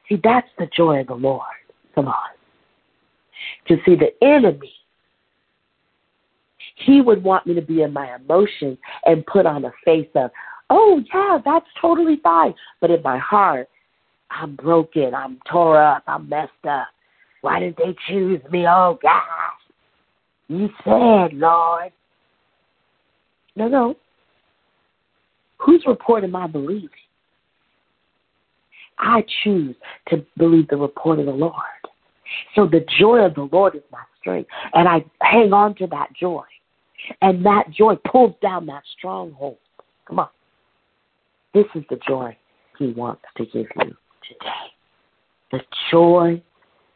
See, 0.09 0.21
that's 0.23 0.49
the 0.59 0.67
joy 0.77 1.01
of 1.01 1.07
the 1.07 1.15
Lord. 1.15 1.43
Come 1.95 2.09
on. 2.09 2.15
To 3.69 3.77
see 3.85 3.97
the 3.97 4.13
enemy, 4.25 4.73
he 6.77 7.01
would 7.01 7.23
want 7.23 7.47
me 7.47 7.55
to 7.55 7.63
be 7.63 7.83
in 7.83 7.93
my 7.93 8.15
emotions 8.15 8.79
and 9.05 9.27
put 9.27 9.47
on 9.47 9.65
a 9.65 9.73
face 9.85 10.09
of, 10.15 10.31
oh 10.71 11.03
yeah, 11.13 11.39
that's 11.45 11.67
totally 11.81 12.21
fine. 12.23 12.55
But 12.81 12.91
in 12.91 13.03
my 13.03 13.19
heart, 13.19 13.69
I'm 14.31 14.57
broken, 14.57 15.15
I'm 15.15 15.39
tore 15.51 15.83
up, 15.83 16.05
I'm 16.07 16.29
messed 16.29 16.53
up. 16.69 16.89
Why 17.43 17.61
did 17.61 17.77
they 17.77 17.95
choose 18.09 18.41
me? 18.51 18.67
Oh 18.67 18.99
God. 19.03 19.23
You 20.49 20.69
said, 20.85 21.35
Lord. 21.35 21.93
No, 23.57 23.69
no. 23.69 23.97
Whose 25.59 25.85
report 25.87 26.25
am 26.25 26.35
I 26.35 26.47
believing? 26.47 26.89
I 28.99 29.25
choose 29.43 29.75
to 30.09 30.25
believe 30.37 30.69
the 30.69 30.77
report 30.77 31.19
of 31.19 31.27
the 31.27 31.33
Lord. 31.33 31.55
So 32.55 32.67
the 32.67 32.85
joy 32.99 33.19
of 33.19 33.35
the 33.35 33.49
Lord 33.53 33.75
is 33.75 33.83
my 33.91 34.03
strength. 34.21 34.49
And 34.75 34.89
I 34.89 35.05
hang 35.21 35.53
on 35.53 35.75
to 35.77 35.87
that 35.89 36.09
joy. 36.19 36.45
And 37.21 37.45
that 37.45 37.71
joy 37.71 37.97
pulls 37.97 38.35
down 38.41 38.67
that 38.67 38.83
stronghold. 38.97 39.59
Come 40.07 40.21
on. 40.21 40.29
This 41.53 41.67
is 41.75 41.83
the 41.91 41.99
joy 42.07 42.37
he 42.79 42.93
wants 42.93 43.23
to 43.37 43.45
give 43.45 43.67
you 43.77 43.97
today. 44.29 44.71
The 45.51 45.61
joy 45.91 46.43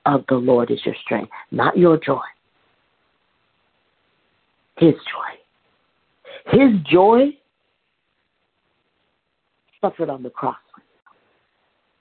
of 0.06 0.24
the 0.28 0.36
Lord 0.36 0.70
is 0.70 0.78
your 0.84 0.94
strength, 1.04 1.30
not 1.50 1.76
your 1.76 1.98
joy. 1.98 2.22
His 4.78 4.92
joy. 4.92 5.45
His 6.52 6.70
joy 6.90 7.30
suffered 9.80 10.10
on 10.10 10.22
the 10.22 10.30
cross. 10.30 10.56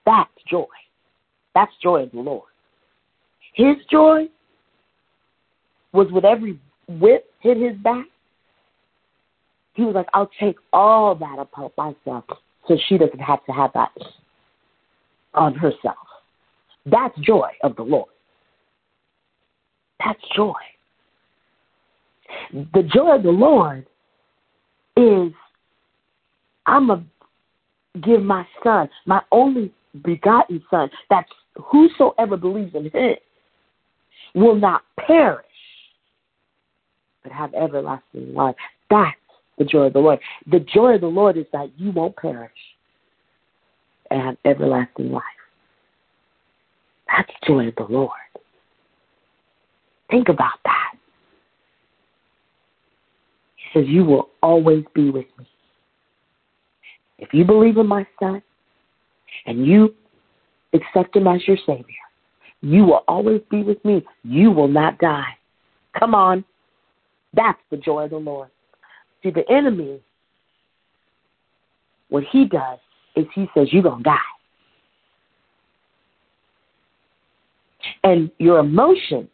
That's 0.06 0.30
joy. 0.50 0.66
That's 1.54 1.72
joy 1.82 2.04
of 2.04 2.12
the 2.12 2.20
Lord. 2.20 2.50
His 3.54 3.76
joy 3.90 4.26
was 5.94 6.08
with 6.12 6.26
every 6.26 6.60
whip 6.88 7.26
hit 7.40 7.58
his 7.58 7.76
back. 7.78 8.06
He 9.74 9.84
was 9.84 9.96
like, 9.96 10.08
I'll 10.14 10.30
take 10.40 10.58
all 10.72 11.16
that 11.16 11.38
upon 11.40 11.72
myself 11.78 12.26
so 12.68 12.78
she 12.88 12.98
doesn't 12.98 13.20
have 13.20 13.44
to 13.46 13.52
have 13.52 13.72
that 13.74 13.92
on 15.34 15.54
herself. 15.56 15.98
That's 16.86 17.18
joy 17.20 17.50
of 17.64 17.76
the 17.76 17.84
Lord. 17.84 18.10
That's 20.04 20.22
joy. 20.36 20.54
The 22.52 22.84
joy 22.84 23.16
of 23.16 23.24
the 23.24 23.32
Lord 23.32 23.86
is 24.98 25.34
I'm 26.66 26.88
to 26.88 27.04
give 28.02 28.24
my 28.24 28.46
son, 28.64 28.90
my 29.06 29.22
only 29.32 29.72
begotten 30.04 30.64
son, 30.70 30.90
that 31.10 31.26
whosoever 31.56 32.38
believes 32.38 32.76
in 32.76 32.90
him 32.90 33.16
will 34.34 34.56
not 34.56 34.84
perish, 34.98 35.46
but 37.24 37.32
have 37.32 37.54
everlasting 37.54 38.34
life. 38.34 38.56
That's 38.90 39.16
the 39.58 39.66
joy 39.66 39.86
of 39.86 39.94
the 39.94 40.00
Lord. 40.00 40.20
The 40.52 40.60
joy 40.60 40.96
of 40.96 41.02
the 41.02 41.08
Lord 41.08 41.38
is 41.38 41.46
that 41.54 41.72
you 41.78 41.92
won't 41.92 42.16
perish 42.16 42.52
and 44.12 44.22
have 44.22 44.38
everlasting 44.46 45.12
life. 45.12 45.24
That's 47.08 47.32
the 47.42 47.48
joy 47.48 47.68
of 47.68 47.76
the 47.76 47.94
Lord. 47.94 48.12
Think 50.10 50.30
about 50.30 50.60
that 50.66 50.85
says, 53.76 53.86
You 53.88 54.04
will 54.04 54.30
always 54.42 54.84
be 54.94 55.10
with 55.10 55.26
me. 55.38 55.48
If 57.20 57.30
you 57.34 57.46
believe 57.46 57.78
in 57.78 57.88
my 57.88 58.08
son 58.20 58.42
and 59.46 59.66
you 59.66 59.94
accept 60.74 61.16
him 61.16 61.28
as 61.28 61.48
your 61.48 61.58
Savior, 61.66 61.86
you 62.62 62.84
will 62.84 63.04
always 63.08 63.42
be 63.52 63.64
with 63.64 63.84
me. 63.86 64.04
You 64.24 64.52
will 64.52 64.68
not 64.68 64.98
die. 64.98 65.38
Come 65.98 66.16
on. 66.16 66.44
That's 67.34 67.60
the 67.70 67.78
joy 67.78 68.06
of 68.06 68.10
the 68.12 68.18
Lord. 68.18 68.50
See, 69.24 69.32
the 69.32 69.50
enemy, 69.52 70.00
what 72.10 72.24
he 72.32 72.46
does 72.46 72.80
is 73.16 73.26
he 73.34 73.48
says, 73.54 73.68
You're 73.72 73.84
going 73.84 74.00
to 74.00 74.04
die. 74.04 74.18
And 78.04 78.32
your 78.40 78.60
emotions 78.60 79.30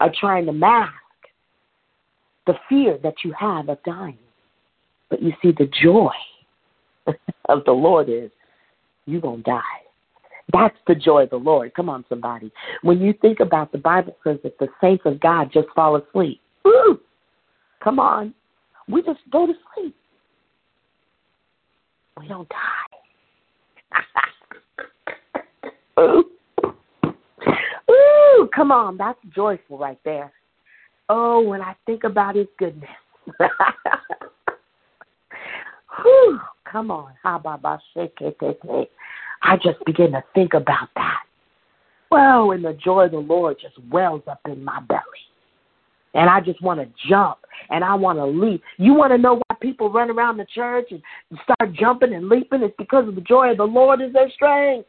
are 0.00 0.12
trying 0.18 0.46
to 0.46 0.52
mask 0.52 0.92
the 2.48 2.54
fear 2.68 2.98
that 3.02 3.14
you 3.24 3.32
have 3.38 3.68
of 3.68 3.78
dying. 3.84 4.18
But 5.10 5.22
you 5.22 5.32
see, 5.40 5.52
the 5.52 5.70
joy 5.82 6.10
of 7.48 7.64
the 7.64 7.72
Lord 7.72 8.08
is 8.08 8.30
you're 9.06 9.20
going 9.20 9.44
to 9.44 9.50
die. 9.50 9.60
That's 10.52 10.76
the 10.86 10.94
joy 10.94 11.24
of 11.24 11.30
the 11.30 11.36
Lord. 11.36 11.74
Come 11.74 11.90
on, 11.90 12.06
somebody. 12.08 12.50
When 12.80 13.00
you 13.00 13.12
think 13.12 13.40
about 13.40 13.70
the 13.70 13.78
Bible 13.78 14.16
says 14.24 14.38
that 14.44 14.58
the 14.58 14.68
saints 14.80 15.02
of 15.04 15.20
God 15.20 15.50
just 15.52 15.68
fall 15.74 15.96
asleep. 15.96 16.40
Woo! 16.64 16.98
Come 17.84 18.00
on. 18.00 18.32
We 18.88 19.02
just 19.02 19.20
go 19.30 19.46
to 19.46 19.52
sleep. 19.74 19.94
We 22.18 22.28
don't 22.28 22.48
die. 22.48 22.56
Ooh. 26.00 26.24
Ooh, 27.90 28.48
come 28.54 28.72
on. 28.72 28.96
That's 28.96 29.18
joyful 29.34 29.76
right 29.76 30.00
there. 30.04 30.32
Oh, 31.08 31.40
when 31.40 31.62
I 31.62 31.74
think 31.86 32.04
about 32.04 32.36
his 32.36 32.46
goodness. 32.58 32.90
Whew, 36.02 36.40
come 36.70 36.90
on. 36.90 37.12
I 39.42 39.56
just 39.56 39.84
begin 39.86 40.12
to 40.12 40.22
think 40.34 40.54
about 40.54 40.88
that. 40.96 41.22
Well, 42.10 42.52
and 42.52 42.64
the 42.64 42.72
joy 42.72 43.04
of 43.06 43.12
the 43.12 43.18
Lord 43.18 43.58
just 43.60 43.74
wells 43.90 44.22
up 44.30 44.40
in 44.46 44.64
my 44.64 44.80
belly. 44.80 45.02
And 46.14 46.30
I 46.30 46.40
just 46.40 46.62
want 46.62 46.80
to 46.80 46.88
jump 47.08 47.38
and 47.70 47.84
I 47.84 47.94
want 47.94 48.18
to 48.18 48.24
leap. 48.24 48.62
You 48.78 48.94
want 48.94 49.12
to 49.12 49.18
know 49.18 49.34
why 49.34 49.56
people 49.60 49.92
run 49.92 50.10
around 50.10 50.38
the 50.38 50.46
church 50.54 50.86
and 50.90 51.02
start 51.44 51.74
jumping 51.74 52.14
and 52.14 52.28
leaping? 52.28 52.62
It's 52.62 52.74
because 52.78 53.06
of 53.08 53.14
the 53.14 53.20
joy 53.20 53.50
of 53.50 53.58
the 53.58 53.64
Lord 53.64 54.00
is 54.00 54.12
their 54.12 54.30
strength. 54.30 54.88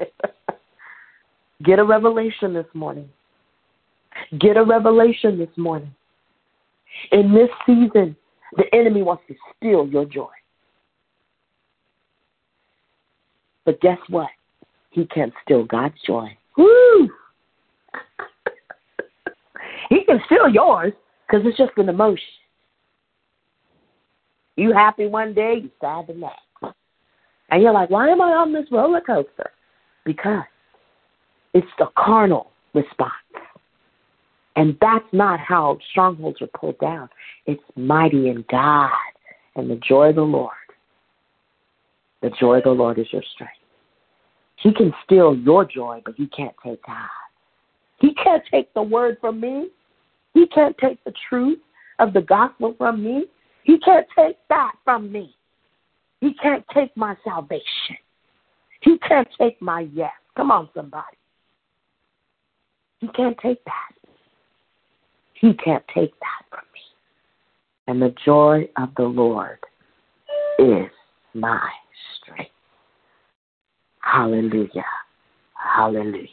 Get 1.62 1.78
a 1.78 1.84
revelation 1.84 2.54
this 2.54 2.66
morning. 2.74 3.08
Get 4.38 4.56
a 4.56 4.64
revelation 4.64 5.38
this 5.38 5.48
morning. 5.56 5.94
In 7.12 7.32
this 7.34 7.50
season, 7.66 8.16
the 8.56 8.64
enemy 8.72 9.02
wants 9.02 9.24
to 9.28 9.34
steal 9.56 9.86
your 9.86 10.04
joy. 10.04 10.30
But 13.64 13.80
guess 13.80 13.98
what? 14.08 14.30
He 14.90 15.06
can't 15.06 15.32
steal 15.44 15.64
God's 15.64 15.94
joy. 16.06 16.36
Woo! 16.56 17.10
he 19.88 20.04
can 20.04 20.20
steal 20.26 20.48
yours 20.48 20.92
because 21.26 21.46
it's 21.46 21.58
just 21.58 21.72
an 21.76 21.88
emotion. 21.88 22.22
You 24.56 24.72
happy 24.72 25.06
one 25.06 25.34
day, 25.34 25.60
you 25.62 25.70
sad 25.80 26.06
the 26.06 26.14
next. 26.14 26.76
And 27.50 27.62
you're 27.62 27.72
like, 27.72 27.90
why 27.90 28.08
am 28.08 28.20
I 28.20 28.32
on 28.32 28.52
this 28.52 28.66
roller 28.70 29.00
coaster? 29.00 29.50
Because 30.04 30.44
it's 31.52 31.66
the 31.78 31.86
carnal 31.96 32.52
response. 32.72 33.12
And 34.56 34.76
that's 34.80 35.04
not 35.12 35.40
how 35.40 35.78
strongholds 35.90 36.40
are 36.40 36.48
pulled 36.58 36.78
down. 36.78 37.08
It's 37.46 37.62
mighty 37.76 38.28
in 38.28 38.44
God 38.50 38.90
and 39.56 39.68
the 39.68 39.76
joy 39.76 40.10
of 40.10 40.16
the 40.16 40.22
Lord. 40.22 40.52
The 42.22 42.30
joy 42.40 42.58
of 42.58 42.64
the 42.64 42.70
Lord 42.70 42.98
is 42.98 43.06
your 43.12 43.22
strength. 43.34 43.52
He 44.56 44.72
can 44.72 44.94
steal 45.04 45.36
your 45.36 45.64
joy, 45.64 46.00
but 46.04 46.14
he 46.16 46.26
can't 46.28 46.54
take 46.64 46.84
God. 46.86 47.08
He 47.98 48.14
can't 48.14 48.42
take 48.50 48.72
the 48.74 48.82
word 48.82 49.18
from 49.20 49.40
me. 49.40 49.68
He 50.32 50.46
can't 50.48 50.76
take 50.78 51.02
the 51.04 51.12
truth 51.28 51.58
of 51.98 52.12
the 52.12 52.22
gospel 52.22 52.74
from 52.78 53.02
me. 53.02 53.26
He 53.64 53.78
can't 53.78 54.06
take 54.16 54.36
that 54.48 54.72
from 54.84 55.10
me. 55.10 55.36
He 56.20 56.34
can't 56.34 56.64
take 56.72 56.96
my 56.96 57.16
salvation. 57.24 57.96
He 58.80 58.98
can't 58.98 59.28
take 59.38 59.60
my 59.60 59.88
yes. 59.92 60.12
Come 60.36 60.50
on, 60.50 60.68
somebody. 60.74 61.16
He 63.00 63.08
can't 63.08 63.36
take 63.38 63.62
that. 63.64 64.03
He 65.34 65.54
can't 65.54 65.84
take 65.94 66.12
that 66.20 66.44
from 66.50 66.64
me. 66.72 66.80
And 67.86 68.00
the 68.00 68.14
joy 68.24 68.68
of 68.76 68.90
the 68.96 69.04
Lord 69.04 69.58
is 70.58 70.90
my 71.34 71.68
strength. 72.16 72.50
Hallelujah. 74.00 74.84
Hallelujah. 75.54 76.28